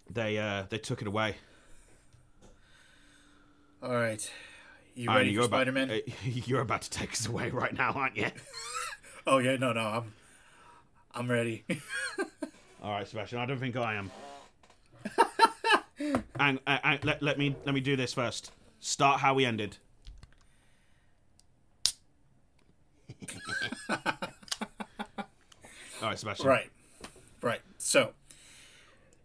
[0.10, 1.36] They uh they took it away.
[3.82, 4.30] All right.
[4.96, 5.90] You ready you're Spider Man?
[5.90, 8.28] uh, you're about to take us away right now, aren't you?
[9.26, 10.14] Oh yeah, no, no, I'm,
[11.16, 11.64] I'm ready.
[12.84, 13.40] All right, Sebastian.
[13.40, 14.12] I don't think I am.
[16.00, 18.52] And, uh, and, and let, let me let me do this first.
[18.80, 19.78] Start how we ended.
[26.02, 26.48] All right, Sebastian.
[26.48, 26.70] right,
[27.42, 27.62] right.
[27.78, 28.12] So,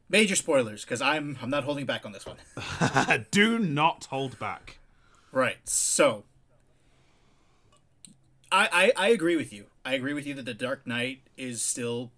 [0.09, 3.27] major spoilers because I'm I'm not holding back on this one.
[3.31, 4.79] Do not hold back.
[5.33, 5.57] Right.
[5.65, 6.25] So
[8.53, 9.67] I, I I agree with you.
[9.85, 12.13] I agree with you that the Dark Knight is still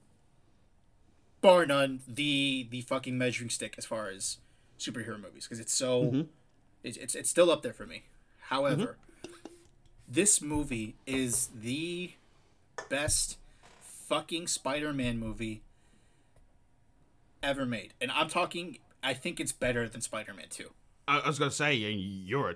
[1.40, 4.38] bar none the the fucking measuring stick as far as
[4.78, 6.20] superhero movies because it's so mm-hmm.
[6.82, 8.04] it's, it's it's still up there for me.
[8.48, 9.32] However, mm-hmm.
[10.08, 12.12] this movie is the
[12.88, 13.36] best
[13.80, 15.62] fucking Spider-Man movie
[17.42, 17.94] ever made.
[18.00, 20.70] And I'm talking I think it's better than Spider-Man 2.
[21.08, 22.54] I, I was gonna say you're a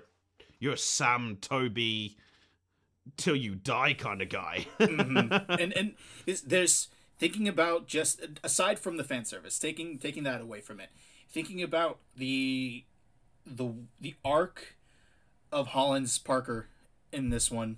[0.59, 2.17] you're a Sam Toby
[3.17, 4.67] till you die kind of guy.
[4.79, 5.51] Mm-hmm.
[5.51, 5.93] and and
[6.25, 10.79] is, there's thinking about just aside from the fan service, taking taking that away from
[10.79, 10.89] it,
[11.29, 12.83] thinking about the
[13.45, 14.75] the the arc
[15.51, 16.67] of Holland's Parker
[17.11, 17.77] in this one.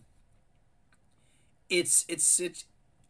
[1.69, 2.65] It's it's it's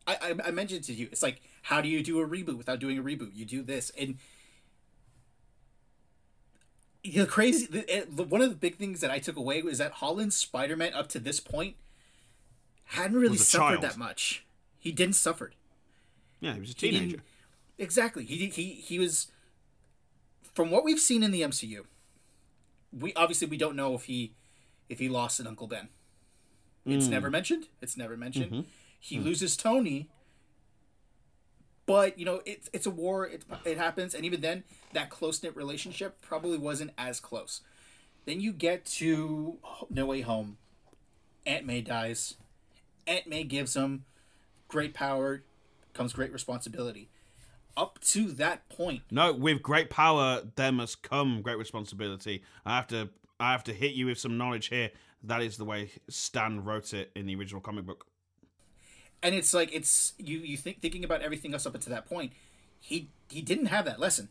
[0.06, 1.10] I, I mentioned to you.
[1.12, 3.32] It's like how do you do a reboot without doing a reboot?
[3.36, 4.18] You do this and
[7.04, 9.78] the crazy the, eh, the, one of the big things that I took away was
[9.78, 11.76] that Holland's Spider-Man up to this point
[12.86, 13.84] hadn't really suffered child.
[13.84, 14.46] that much.
[14.80, 15.52] He didn't suffer.
[16.40, 17.24] Yeah, he was a He teenager.
[17.78, 18.26] Exactly.
[18.26, 19.28] He he he was
[20.54, 21.86] from what we've seen in the MCU.
[22.98, 24.34] We obviously we don't know if he
[24.90, 25.90] if he lost an Uncle Ben.
[26.86, 27.12] It's hmm.
[27.12, 27.68] never mentioned.
[27.82, 28.52] It's never mentioned.
[28.52, 28.62] Mm-hmm.
[29.00, 29.24] He hmm.
[29.24, 30.10] loses Tony.
[31.86, 33.26] But you know it's it's a war.
[33.28, 34.64] It it happens, and even then,
[34.94, 37.62] that close knit relationship probably wasn't as close.
[38.26, 39.58] Then you get to
[39.90, 40.58] No Way Home.
[41.46, 42.36] Aunt May dies.
[43.08, 44.04] Aunt May gives him
[44.68, 45.44] great power,
[45.98, 47.10] comes great responsibility.
[47.76, 52.44] Up to that point, No, with great power there must come great responsibility.
[52.66, 54.90] I have to I have to hit you with some knowledge here.
[55.24, 58.06] That is the way Stan wrote it in the original comic book.
[59.22, 62.32] and it's like it's you you think thinking about everything else up until that point,
[62.80, 64.30] he he didn't have that lesson.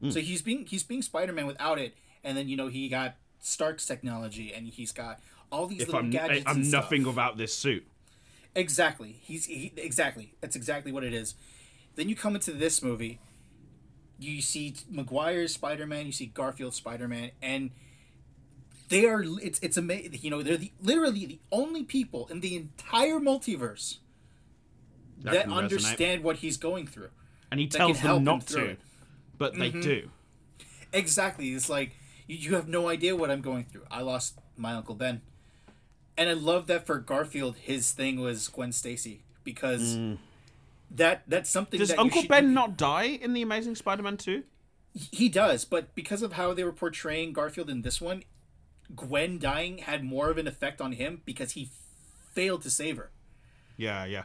[0.00, 0.10] Hmm.
[0.10, 3.14] So he's being he's being Spider Man without it, and then you know he got
[3.40, 5.18] Stark's technology, and he's got
[5.50, 6.44] all these If little I'm gadgets.
[6.46, 7.86] I'm nothing without this suit.
[8.54, 9.16] Exactly.
[9.22, 10.34] He's he, exactly.
[10.40, 11.34] That's exactly what it is.
[11.96, 13.20] Then you come into this movie,
[14.18, 17.70] you see Maguire's Spider Man, you see Garfield's Spider Man, and
[18.88, 20.18] they are it's it's amazing.
[20.20, 23.98] You know, they're the literally the only people in the entire multiverse
[25.22, 25.56] That that, can resonate.
[25.56, 27.10] understand what he's going through.
[27.50, 28.64] And he tells them not to.
[28.64, 28.80] it.
[29.38, 29.80] But they mm-hmm.
[29.80, 30.10] do.
[30.92, 31.50] Exactly.
[31.50, 31.96] It's like
[32.26, 33.84] you, you have no idea what I'm going through.
[33.90, 35.22] I lost my uncle Ben,
[36.16, 40.18] and I love that for Garfield, his thing was Gwen Stacy because mm.
[40.90, 41.78] that that's something.
[41.78, 44.42] Does that Uncle should- Ben not die in the Amazing Spider-Man 2?
[44.94, 48.24] He does, but because of how they were portraying Garfield in this one,
[48.94, 51.70] Gwen dying had more of an effect on him because he
[52.32, 53.10] failed to save her.
[53.78, 54.24] Yeah, yeah.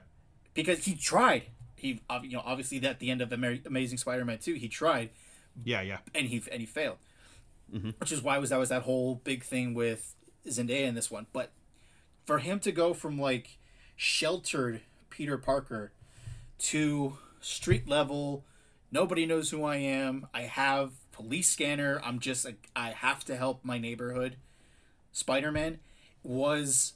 [0.53, 1.43] Because he tried.
[1.75, 5.11] He, you know, obviously at the end of Amer- Amazing Spider-Man two, he tried,
[5.63, 5.99] Yeah, yeah.
[6.13, 6.97] and he and he failed.
[7.73, 7.91] Mm-hmm.
[7.99, 10.15] Which is why was that was that whole big thing with
[10.47, 11.27] Zendaya in this one.
[11.31, 11.51] But
[12.27, 13.57] for him to go from like
[13.95, 15.93] sheltered Peter Parker
[16.59, 18.45] to street level,
[18.91, 20.27] nobody knows who I am.
[20.33, 21.99] I have police scanner.
[22.03, 24.35] I'm just like I have to help my neighborhood.
[25.11, 25.79] Spider Man
[26.21, 26.93] was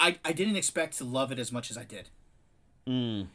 [0.00, 2.08] I I didn't expect to love it as much as I did.
[2.88, 3.26] Mm.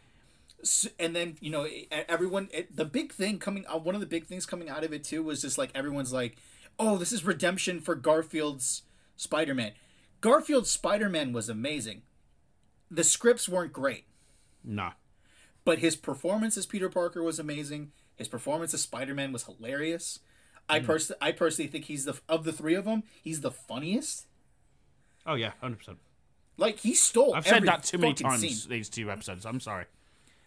[0.64, 4.07] S and then you know everyone it, the big thing coming out one of the
[4.07, 6.38] big things coming out of it too was just like everyone's like
[6.80, 8.84] oh this is redemption for garfield's
[9.16, 9.74] spider-man
[10.24, 12.01] garfield's spider-man was amazing
[12.89, 14.05] the scripts weren't great
[14.63, 14.91] Nah.
[15.65, 20.19] but his performance as peter parker was amazing his performance as spider-man was hilarious
[20.69, 24.28] i pers- i personally think he's the of the three of them he's the funniest
[25.26, 25.95] Oh yeah, 100%.
[26.57, 28.69] like he stole I've said that too many times scene.
[28.69, 29.45] these two episodes.
[29.45, 29.86] I'm sorry.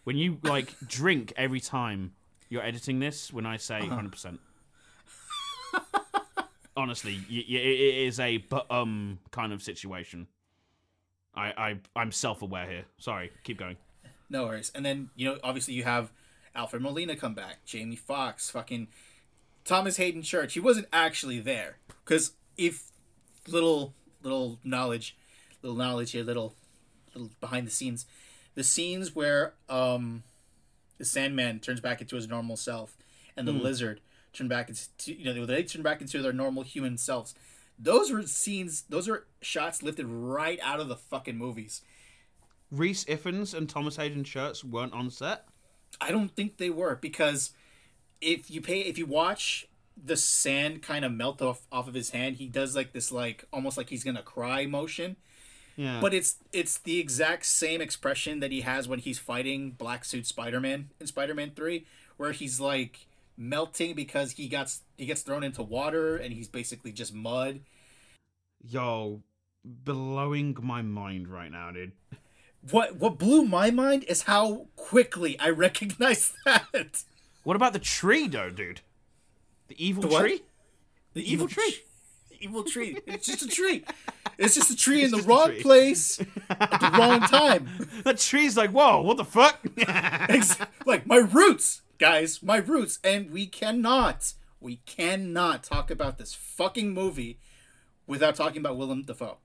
[0.03, 2.13] When you like drink every time
[2.47, 4.01] you're editing this, when I say Uh-huh.
[4.01, 4.37] 100%.
[6.77, 10.27] Honestly, y- y- it is a but um kind of situation.
[11.35, 12.85] I I I'm self-aware here.
[12.99, 13.75] Sorry, keep going.
[14.29, 14.71] No worries.
[14.75, 16.11] And then, you know, obviously you have
[16.53, 18.87] Alfred Molina come back, Jamie Foxx, fucking
[19.65, 20.53] Thomas Haden Church.
[20.53, 21.77] He wasn't actually there.
[22.05, 22.91] Because if
[23.47, 25.17] little little knowledge
[25.63, 26.53] little knowledge here, little
[27.15, 28.05] little behind the scenes.
[28.55, 30.23] The scenes where um
[30.99, 32.97] the Sandman turns back into his normal self
[33.35, 34.01] and the lizard
[34.37, 37.33] turn back into you know they turn back into their normal human selves.
[37.79, 41.81] Those were scenes those are shots lifted right out of the fucking movies.
[42.71, 45.45] Rhys Ifans and Thomas Haden Church weren't on set.
[46.01, 47.51] I don't think they were because
[48.21, 49.67] if you pay if you watch
[50.01, 53.45] the sand kind of melt off off of his hand, he does like this like
[53.51, 55.15] almost like he's gonna cry motion.
[55.75, 55.99] Yeah.
[56.01, 60.25] But it's it's the exact same expression that he has when he's fighting Black Suit
[60.25, 61.85] Spider Man in Spider Man Three,
[62.17, 63.07] where he's like
[63.37, 67.61] melting because he gets he gets thrown into water and he's basically just mud.
[68.63, 69.21] Yo,
[69.63, 71.91] blowing my mind right now, dude.
[72.71, 77.03] What what blew my mind is how quickly I recognized that.
[77.43, 78.81] What about the tree, though, dude?
[79.69, 80.41] The evil The tree?
[81.13, 81.75] The evil tree.
[82.39, 82.97] evil tree.
[83.07, 83.85] It's just a tree.
[84.37, 86.19] It's just a tree in the wrong place
[86.49, 87.69] at the wrong time.
[88.03, 89.59] That tree's like, whoa, what the fuck?
[90.85, 96.93] Like my roots, guys, my roots, and we cannot, we cannot talk about this fucking
[96.93, 97.39] movie
[98.05, 99.37] without talking about Willem Dafoe,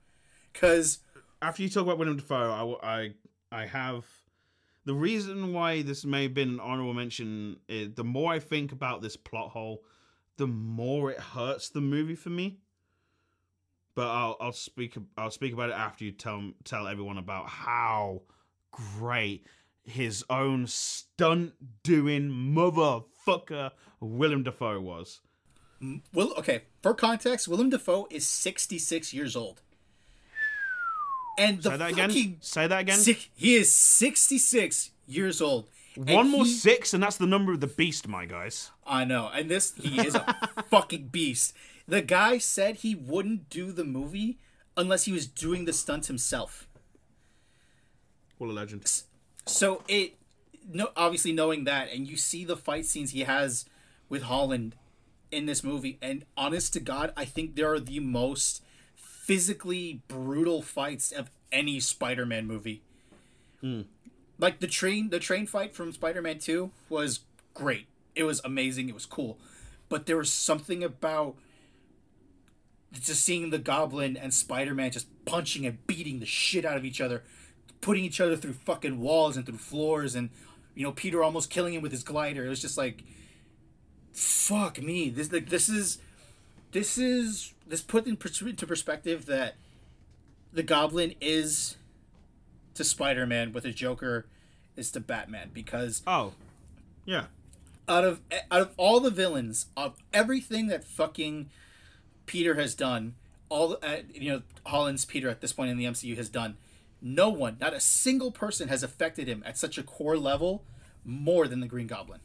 [0.53, 1.01] because
[1.41, 3.15] After you talk about Willem Dafoe, I,
[3.51, 4.05] I have
[4.85, 8.73] the reason why this may have been an honorable mention is the more I think
[8.73, 9.83] about this plot hole,
[10.37, 12.59] the more it hurts the movie for me.
[13.95, 18.23] But I'll I'll speak I'll speak about it after you tell tell everyone about how
[18.71, 19.47] great
[19.85, 25.21] his own stunt doing motherfucker Willem Dafoe was.
[26.13, 29.63] Will okay, for context, Willem Dafoe is 66 years old.
[31.39, 32.37] And the Say that fucking again.
[32.41, 32.99] Say that again.
[33.35, 35.69] he is 66 years old.
[35.97, 38.71] One more he- six, and that's the number of the beast, my guys.
[38.87, 39.31] I know.
[39.35, 41.55] And this he is a fucking beast.
[41.89, 44.39] The guy said he wouldn't do the movie
[44.77, 46.69] unless he was doing the stunts himself.
[48.39, 49.03] What a legend.
[49.47, 50.15] So it
[50.71, 53.65] no obviously knowing that and you see the fight scenes he has
[54.09, 54.75] with Holland
[55.31, 58.63] in this movie and honest to god I think there are the most
[58.95, 62.83] physically brutal fights of any Spider-Man movie.
[63.61, 63.83] Hmm.
[64.39, 67.21] Like the train the train fight from Spider-Man 2 was
[67.55, 67.87] great.
[68.15, 69.39] It was amazing, it was cool.
[69.89, 71.37] But there was something about
[72.93, 77.01] just seeing the goblin and Spider-Man just punching and beating the shit out of each
[77.01, 77.23] other,
[77.83, 80.31] putting each other through fucking walls and through floors, and
[80.75, 82.47] you know Peter almost killing him with his glider.
[82.47, 83.03] It was just like,
[84.13, 85.11] fuck me.
[85.11, 85.99] This like this is,
[86.73, 89.57] this is this put into perspective that
[90.53, 91.77] the Goblin is
[92.75, 94.27] to Spider-Man what the Joker
[94.77, 96.33] is to Batman because Oh,
[97.05, 97.27] yeah.
[97.89, 98.21] out of
[98.51, 101.51] out of all the villains of everything that fucking
[102.27, 103.15] Peter has done,
[103.49, 106.57] all uh, you know Holland's Peter at this point in the MCU has done,
[107.03, 110.65] no one, not a single person has affected him at such a core level
[111.05, 112.21] more than the Green Goblin.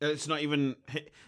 [0.00, 0.74] It's not even.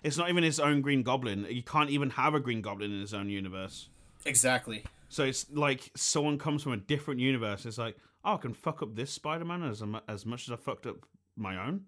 [0.02, 1.46] It's not even his own Green Goblin.
[1.48, 3.88] You can't even have a Green Goblin in his own universe.
[4.26, 4.84] Exactly.
[5.08, 7.66] So it's like someone comes from a different universe.
[7.66, 10.86] It's like, oh, I can fuck up this Spider-Man as as much as I fucked
[10.86, 10.96] up
[11.36, 11.82] my own.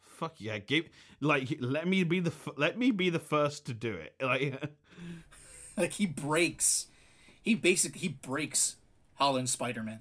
[0.00, 0.88] Fuck yeah, give
[1.20, 4.14] like let me be the let me be the first to do it.
[4.22, 4.62] Like
[5.76, 6.86] Like he breaks,
[7.42, 8.76] he basically he breaks
[9.16, 10.00] Holland's Spider Man,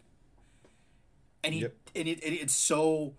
[1.43, 3.13] and he and it, it it's so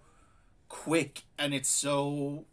[0.69, 2.45] quick and it's so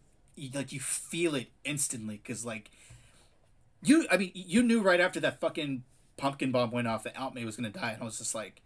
[0.54, 2.70] like you feel it instantly because like
[3.84, 5.84] you I mean you knew right after that fucking
[6.18, 8.62] pumpkin bomb went off that Aunt May was gonna die and I was just like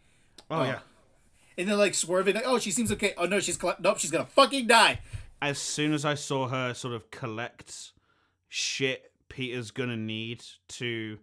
[0.50, 0.80] oh yeah.
[1.58, 3.14] and then like swerving like oh she seems okay.
[3.18, 5.00] Oh no she's nope she's gonna fucking die.
[5.42, 7.94] As soon as I saw her sort of collect
[8.50, 11.20] shit Peter's gonna need to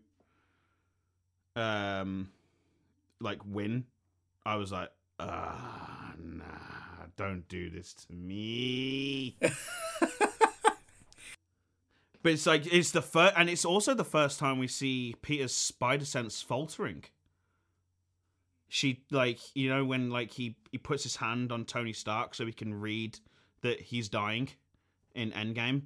[1.57, 2.31] um
[3.21, 3.85] like win,
[4.45, 9.37] I was like, ah nah, don't do this to me.
[12.25, 15.55] But it's like it's the first, and it's also the first time we see Peter's
[15.55, 17.05] spider sense faltering.
[18.67, 22.47] She like you know when like he he puts his hand on Tony Stark so
[22.47, 23.19] he can read
[23.61, 24.49] that he's dying
[25.15, 25.83] in Endgame.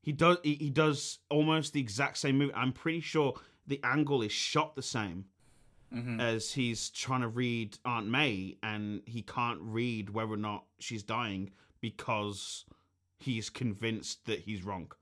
[0.00, 2.52] He does he, he does almost the exact same move.
[2.54, 3.34] I'm pretty sure
[3.66, 5.24] the angle is shot the same
[5.94, 6.20] Mm-hmm.
[6.20, 11.02] as he's trying to read Aunt May and he can't read whether or not she's
[11.02, 12.64] dying because
[13.18, 14.92] he's convinced that he's wrong.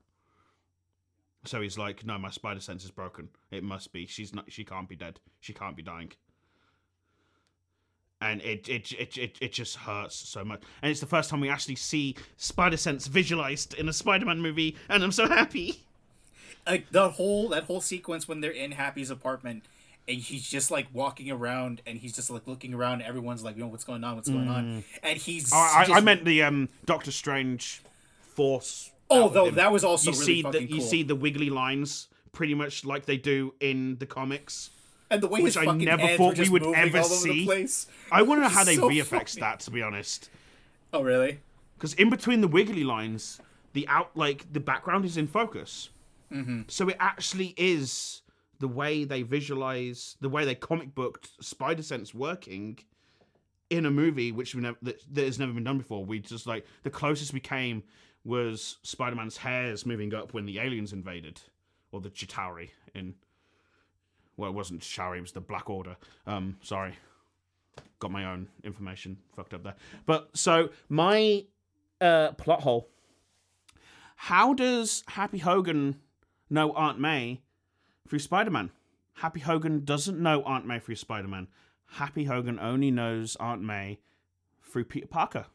[1.45, 3.29] So he's like, "No, my spider sense is broken.
[3.51, 4.07] It must be.
[4.07, 4.51] She's not.
[4.51, 5.19] She can't be dead.
[5.39, 6.11] She can't be dying."
[8.21, 10.61] And it it it it, it just hurts so much.
[10.81, 14.75] And it's the first time we actually see spider sense visualized in a Spider-Man movie,
[14.89, 15.83] and I'm so happy.
[16.67, 19.63] like that whole that whole sequence when they're in Happy's apartment
[20.07, 23.61] and he's just like walking around and he's just like looking around everyone's like you
[23.61, 26.69] know what's going on what's going on and he's Oh, I, I meant the um
[26.85, 27.81] Doctor Strange
[28.19, 28.91] force.
[29.09, 31.03] oh out of though that was also you really see the fucking you cool see
[31.03, 34.69] the wiggly lines pretty much like they do in the comics.
[35.09, 37.89] and the way which I never thought we would ever all over the see.
[38.11, 38.81] I wonder how they So
[39.35, 39.41] funny.
[39.41, 40.29] that to be honest.
[40.93, 41.39] oh really
[41.77, 43.39] because in between the wiggly lines,
[43.73, 45.89] the out like the background is in focus.
[46.31, 46.63] Mm-hmm.
[46.67, 48.21] So it actually is
[48.59, 52.79] the way they visualize, the way they comic booked Spider Sense working
[53.69, 56.03] in a movie, which we never that, that has never been done before.
[56.03, 57.83] We just like the closest we came
[58.25, 61.41] was Spider Man's hairs moving up when the aliens invaded,
[61.91, 63.15] or the Chitauri in.
[64.37, 65.95] Well, it wasn't Chitauri; it was the Black Order.
[66.27, 66.95] Um, sorry,
[67.99, 69.75] got my own information fucked up there.
[70.05, 71.45] But so my
[72.01, 72.89] uh, plot hole.
[74.15, 75.95] How does Happy Hogan
[76.49, 77.39] know Aunt May
[78.09, 78.71] through Spider Man?
[79.13, 81.47] Happy Hogan doesn't know Aunt May through Spider Man.
[81.93, 83.99] Happy Hogan only knows Aunt May
[84.63, 85.45] through Peter Parker.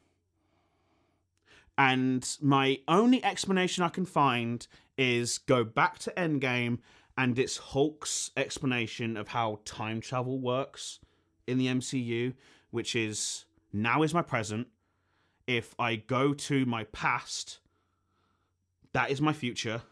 [1.76, 6.78] And my only explanation I can find is go back to Endgame
[7.18, 11.00] and it's Hulk's explanation of how time travel works
[11.46, 12.34] in the MCU,
[12.70, 14.68] which is now is my present,
[15.46, 17.58] if I go to my past,
[18.92, 19.82] that is my future.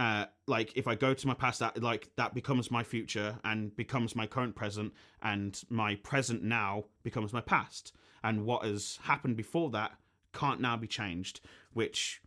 [0.00, 3.76] Uh, like if I go to my past, that like that becomes my future and
[3.76, 7.92] becomes my current present, and my present now becomes my past.
[8.24, 9.92] And what has happened before that
[10.32, 11.42] can't now be changed,
[11.74, 12.22] which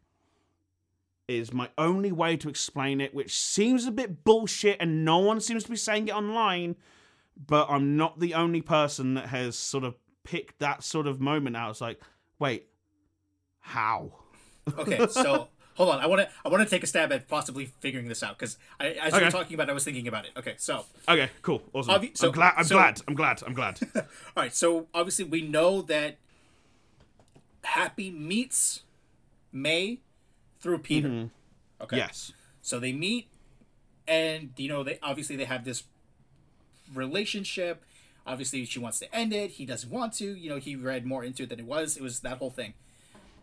[1.28, 5.42] is my only way to explain it, which seems a bit bullshit, and no one
[5.42, 6.76] seems to be saying it online.
[7.36, 11.58] But I'm not the only person that has sort of picked that sort of moment
[11.58, 11.72] out.
[11.72, 12.00] It's like,
[12.38, 12.68] wait,
[13.62, 14.12] how?
[14.78, 16.00] Okay, so hold on.
[16.00, 18.58] I want to I want to take a stab at possibly figuring this out because
[18.80, 19.26] as you Okay.
[19.26, 20.32] were talking about, it, I was thinking about it.
[20.38, 21.94] Okay, so Okay, cool, awesome.
[22.02, 22.54] Obvi- so- I'm glad.
[22.58, 23.02] I'm so- glad.
[23.08, 23.44] I'm glad.
[23.46, 23.80] I'm glad.
[23.96, 24.04] all
[24.38, 26.18] right, so obviously we know that
[27.64, 28.82] Happy meets
[29.52, 30.00] May
[30.60, 31.08] through Peter.
[31.08, 31.84] Mm-hmm.
[31.84, 31.98] Okay.
[31.98, 32.34] yes.
[32.62, 33.28] So they meet,
[34.08, 35.84] and you know they obviously they have this
[36.94, 37.84] relationship.
[38.26, 39.52] Obviously, she wants to end it.
[39.52, 40.26] He doesn't want to.
[40.34, 41.98] You know, he read more into it than it was.
[41.98, 42.74] It was that whole thing.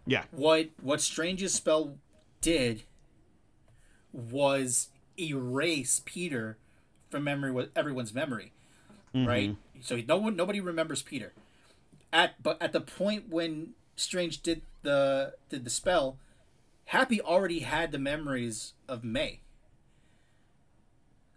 [0.07, 0.25] Yeah.
[0.31, 1.97] What what Strange's spell
[2.41, 2.85] did
[4.13, 4.89] was
[5.19, 6.57] erase Peter
[7.11, 8.53] from memory with everyone's memory,
[9.15, 9.27] mm-hmm.
[9.27, 9.57] right?
[9.81, 11.33] So no one nobody remembers Peter.
[12.13, 16.17] At but at the point when Strange did the did the spell,
[16.91, 19.39] Happy already had the memories of May.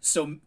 [0.00, 0.38] So,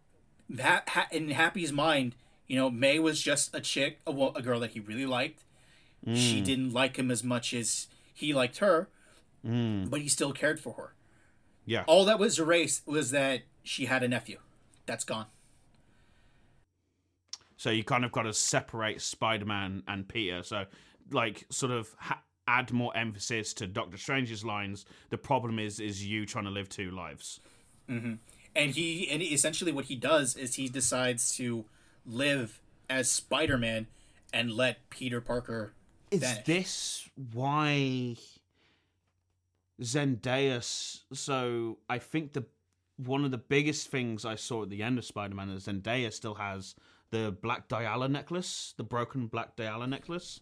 [1.11, 2.13] in Happy's mind,
[2.45, 5.45] you know, May was just a chick, a, a girl that he really liked.
[6.05, 6.43] She mm.
[6.43, 8.89] didn't like him as much as he liked her,
[9.45, 9.89] Mm.
[9.89, 10.93] but he still cared for her.
[11.65, 11.83] Yeah.
[11.87, 14.39] All that was erased was that she had a nephew.
[14.85, 15.25] That's gone.
[17.57, 20.43] So you kind of got to separate Spider-Man and Peter.
[20.43, 20.65] So,
[21.11, 24.85] like, sort of ha- add more emphasis to Doctor Strange's lines.
[25.09, 27.39] The problem is, is you trying to live two lives.
[27.89, 28.15] Mm-hmm.
[28.53, 31.63] and he and essentially what he does is he decides to
[32.05, 32.59] live
[32.89, 33.87] as Spider-Man
[34.33, 35.71] and let Peter Parker
[36.11, 36.43] Is vanish.
[36.45, 38.17] this why
[39.81, 40.61] Zendaya?
[41.13, 42.45] So I think the
[42.97, 46.35] one of the biggest things I saw at the end of Spider-Man is Zendaya still
[46.35, 46.73] has
[47.11, 50.39] the Black Dahlia necklace, the broken Black Dahlia necklace,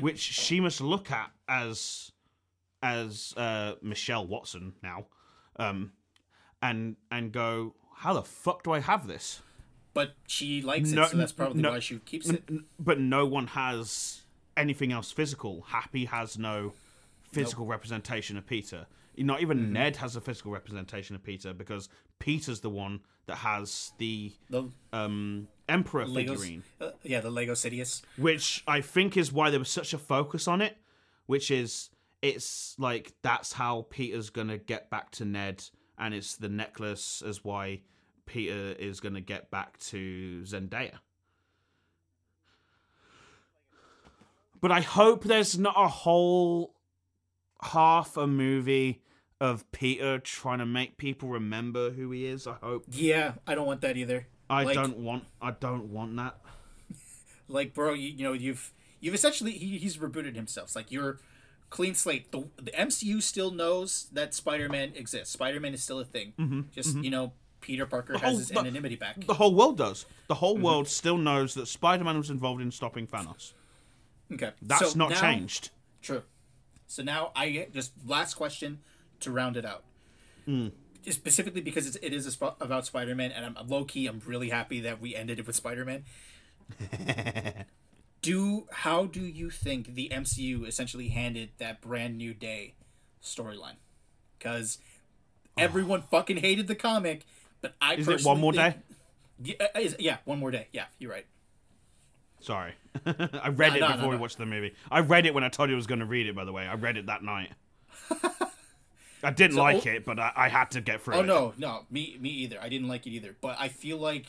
[0.00, 2.12] which she must look at as
[2.82, 5.06] as uh, Michelle Watson now,
[5.56, 5.92] um,
[6.62, 9.40] and and go, how the fuck do I have this?
[9.94, 12.44] but she likes it, so that's probably no- why she keeps it.
[12.50, 14.20] N- but no one has
[14.54, 15.62] anything else physical.
[15.68, 16.74] Happy has no
[17.44, 18.86] physical representation of Peter.
[19.18, 19.72] Not even Mm-hmm.
[19.72, 24.70] Ned has a physical representation of Peter because Peter's the one that has the The
[24.92, 28.02] um, Emperor Legos, figurine, uh, yeah, the Lego Sidious.
[28.18, 30.76] which I think is why there was such a focus on it.
[31.26, 31.90] Which is,
[32.22, 35.64] it's like that's how Peter's gonna get back to Ned,
[35.98, 37.80] and it's the necklace as why
[38.26, 40.98] Peter is gonna get back to Zendaya.
[44.60, 46.75] But I hope there's not a whole
[47.62, 49.02] half a movie
[49.40, 52.46] of Peter trying to make people remember who he is.
[52.46, 52.84] I hope.
[52.90, 54.26] Yeah, I don't want that either.
[54.48, 55.24] I Like- don't want.
[55.42, 56.38] I don't want that.
[57.48, 60.68] Like, bro, you, you know, you've you've essentially he, he's rebooted himself.
[60.68, 61.20] It's like you're
[61.70, 62.32] clean slate.
[62.32, 65.32] The the MCU still knows that Spider-Man exists.
[65.32, 66.66] Spider-Man is still a thing.
[66.74, 69.24] Just you know, Peter Parker has whole- his the- anonymity back.
[69.26, 70.06] The whole world does.
[70.26, 70.40] The Mm-hmm.
[70.40, 73.52] whole world still knows that Spider-Man was involved in stopping Thanos.
[74.32, 75.70] Okay, That's so not now- changed.
[76.02, 76.22] True.
[76.86, 78.78] So now I get just last question
[79.20, 79.82] to round it out.
[81.04, 84.06] Just Specifically because it's, it is a sp- about Spider-Man, and I'm low key.
[84.06, 86.04] I'm really happy that we ended it with Spider-Man.
[88.22, 92.74] do how do you think the MCU essentially handed that brand new day
[93.22, 93.76] storyline?
[94.38, 94.78] Because
[95.56, 97.24] everyone fucking hated the comic,
[97.60, 98.80] but I Is it personally one more think- day?
[99.60, 100.68] Yeah, uh, is- yeah, one more day.
[100.72, 101.26] Yeah, you're right.
[102.40, 102.72] Sorry.
[103.06, 104.74] I read no, it no, before no, we watched the movie.
[104.90, 106.52] I read it when I told you I was going to read it, by the
[106.52, 106.66] way.
[106.66, 107.50] I read it that night.
[109.22, 111.26] I didn't so, like oh it, but I, I, had to get through oh, it.
[111.26, 111.84] no, no.
[111.90, 112.58] Me, me either.
[112.60, 113.34] I didn't like it either.
[113.40, 114.26] But I feel like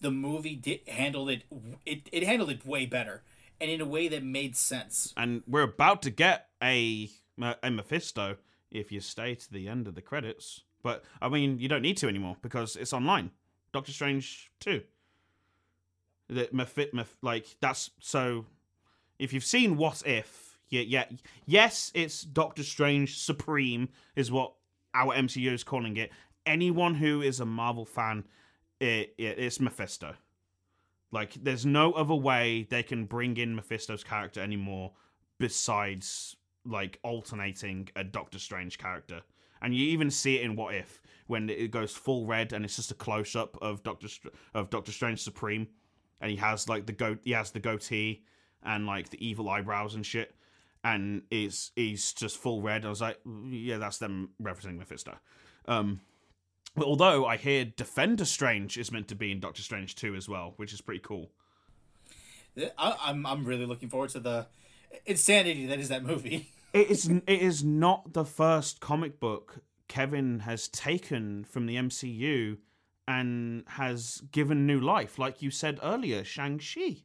[0.00, 1.42] the movie did handled it,
[1.86, 3.22] it, it handled it way better
[3.60, 5.14] and in a way that made sense.
[5.16, 7.08] And we're about to get a,
[7.62, 8.36] a Mephisto
[8.70, 10.62] if you stay to the end of the credits.
[10.82, 13.30] But I mean, you don't need to anymore because it's online.
[13.72, 14.82] Doctor Strange 2.
[16.28, 18.46] That Mephisto, like that's so.
[19.18, 21.04] If you've seen What If, yeah, yeah,
[21.46, 24.54] yes, it's Doctor Strange Supreme is what
[24.94, 26.10] our MCU is calling it.
[26.46, 28.24] Anyone who is a Marvel fan,
[28.80, 30.14] it, it it's Mephisto.
[31.12, 34.92] Like, there's no other way they can bring in Mephisto's character anymore
[35.38, 39.20] besides like alternating a Doctor Strange character.
[39.60, 42.76] And you even see it in What If when it goes full red and it's
[42.76, 45.68] just a close up of Doctor Str- of Doctor Strange Supreme
[46.22, 48.22] and he has like the go he has the goatee,
[48.62, 50.34] and like the evil eyebrows and shit,
[50.82, 52.86] and is he's just full red.
[52.86, 53.18] I was like,
[53.50, 55.18] yeah, that's them referencing Mephisto.
[55.66, 56.00] Um,
[56.76, 60.28] but although I hear Defender Strange is meant to be in Doctor Strange 2 as
[60.28, 61.30] well, which is pretty cool.
[62.78, 64.46] I, I'm I'm really looking forward to the
[65.04, 66.48] insanity that is that movie.
[66.72, 69.58] It is it is not the first comic book
[69.88, 72.56] Kevin has taken from the MCU
[73.06, 75.18] and has given new life.
[75.18, 77.04] Like you said earlier, Shang-Chi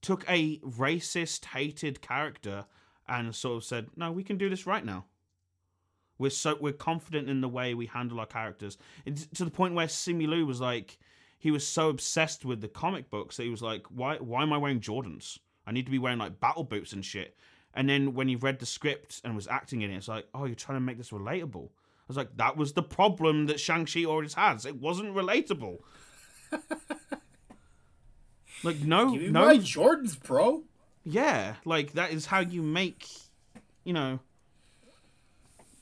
[0.00, 2.66] took a racist, hated character
[3.08, 5.06] and sort of said, "No, we can do this right now."
[6.18, 8.76] We're so we're confident in the way we handle our characters.
[9.06, 10.98] It's to the point where Simu Liu was like,
[11.38, 14.16] he was so obsessed with the comic books that he was like, "Why?
[14.16, 15.38] Why am I wearing Jordans?
[15.66, 17.36] I need to be wearing like battle boots and shit."
[17.74, 20.46] And then when he read the script and was acting in it, it's like, "Oh,
[20.46, 21.70] you're trying to make this relatable."
[22.08, 24.64] I was like, "That was the problem that Shang Chi always has.
[24.64, 25.78] It wasn't relatable."
[28.64, 30.62] like no, Give me no, my Jordans, bro.
[31.04, 33.06] yeah, like that is how you make,
[33.84, 34.20] you know,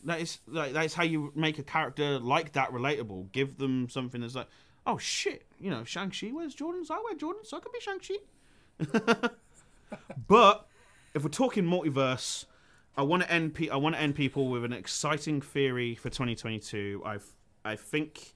[0.04, 3.30] that is like that is how you make a character like that relatable.
[3.32, 4.48] Give them something that's like,
[4.86, 7.80] oh shit, you know, Shang Chi wears Jordans, I wear Jordans, so I could be
[7.80, 9.28] Shang Chi.
[10.28, 10.66] but
[11.14, 12.44] if we're talking multiverse,
[12.96, 13.54] I want to end.
[13.54, 17.02] Pe- I want to end people with an exciting theory for 2022.
[17.04, 17.18] I
[17.64, 18.34] I think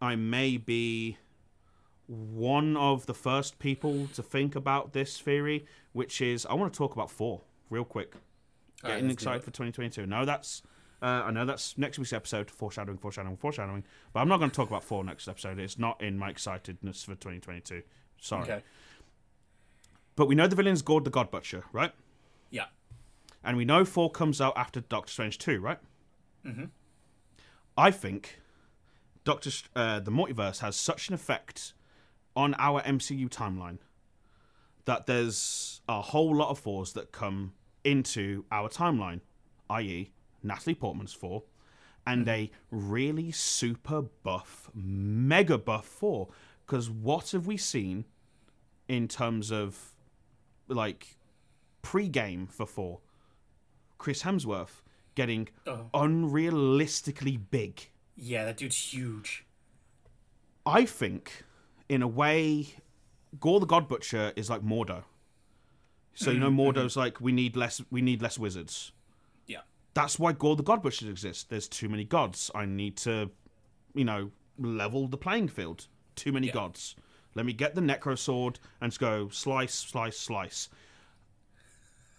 [0.00, 1.18] I may be
[2.06, 6.76] one of the first people to think about this theory, which is I want to
[6.76, 8.14] talk about Thor real quick.
[8.82, 10.06] All right, Getting let's excited for 2022.
[10.06, 10.62] No, that's
[11.02, 12.50] uh, I know that's next week's episode.
[12.50, 13.84] Foreshadowing, foreshadowing, foreshadowing.
[14.12, 15.58] But I'm not going to talk about Thor next episode.
[15.58, 17.82] It's not in my excitedness for 2022.
[18.20, 18.42] Sorry.
[18.42, 18.62] Okay.
[20.16, 21.92] But we know the villain's Gorr the God Butcher, right?
[22.50, 22.66] Yeah.
[23.42, 25.78] And we know Thor comes out after Doctor Strange 2, right?
[26.46, 26.66] Mm-hmm.
[27.76, 28.40] I think
[29.24, 31.72] Doctor uh, the multiverse has such an effect
[32.36, 33.78] on our MCU timeline
[34.84, 37.52] that there's a whole lot of Thors that come
[37.84, 39.20] into our timeline,
[39.68, 40.10] i.e.,
[40.42, 41.44] Natalie Portman's Thor,
[42.06, 46.28] and a really super buff, mega buff Thor.
[46.66, 48.04] Because what have we seen
[48.88, 49.94] in terms of
[50.66, 51.18] like
[51.82, 53.00] pre-game for Thor?
[54.00, 54.80] Chris Hemsworth
[55.14, 55.90] getting oh.
[55.92, 57.88] unrealistically big.
[58.16, 59.44] Yeah, that dude's huge.
[60.64, 61.44] I think,
[61.88, 62.68] in a way,
[63.38, 65.04] Gorr the God Butcher is like Mordo.
[66.14, 67.00] So you know, mm-hmm, Mordo's mm-hmm.
[67.00, 67.82] like we need less.
[67.90, 68.92] We need less wizards.
[69.46, 69.60] Yeah.
[69.92, 71.44] That's why Gorr the God Butcher exists.
[71.44, 72.50] There's too many gods.
[72.54, 73.30] I need to,
[73.94, 75.86] you know, level the playing field.
[76.16, 76.54] Too many Yeah.
[76.54, 76.96] gods.
[77.34, 80.68] Let me get the Necro Sword and just go slice, slice, slice.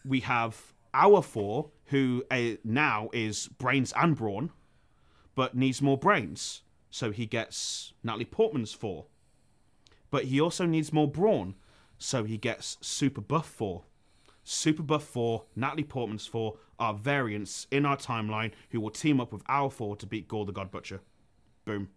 [0.06, 4.52] We have our Thor, who uh, now is brains and brawn,
[5.36, 6.62] but needs more brains.
[6.90, 9.06] So he gets Natalie Portman's Thor.
[10.10, 11.56] But he also needs more brawn.
[11.98, 13.84] So he gets Super Buff Thor.
[14.44, 19.32] Super Buff Thor, Natalie Portman's Thor are variants in our timeline who will team up
[19.32, 21.00] with our Thor to beat Gorr the God Butcher.
[21.64, 21.90] Boom.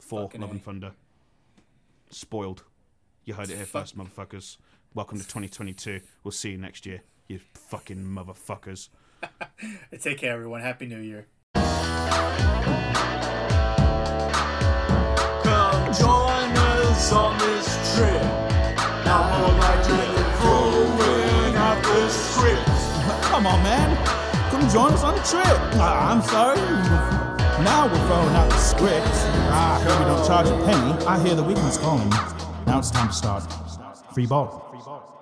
[0.00, 0.52] Thor, Fucking Love A.
[0.54, 0.92] and Thunder.
[2.10, 2.64] Spoiled.
[3.24, 4.56] You heard it here first, motherfuckers.
[4.92, 6.00] Welcome to 2022.
[6.24, 8.88] We'll see you next year, you fucking motherfuckers.
[10.00, 10.60] Take care, everyone.
[10.60, 11.26] Happy New Year.
[15.44, 18.22] Come join us on this trip.
[19.04, 19.84] Now more like
[20.40, 22.66] throwing out the script.
[23.30, 23.96] Come on, man.
[24.50, 25.58] Come join us on the trip.
[25.74, 26.60] Ah, I'm sorry.
[27.64, 29.06] Now we're throwing out the script.
[29.54, 31.06] Ah, I heard we don't charge a penny.
[31.06, 32.10] I hear the weekend's calling.
[32.66, 33.44] Now it's time to start.
[34.14, 34.68] Free ball.
[34.70, 35.21] Free ball.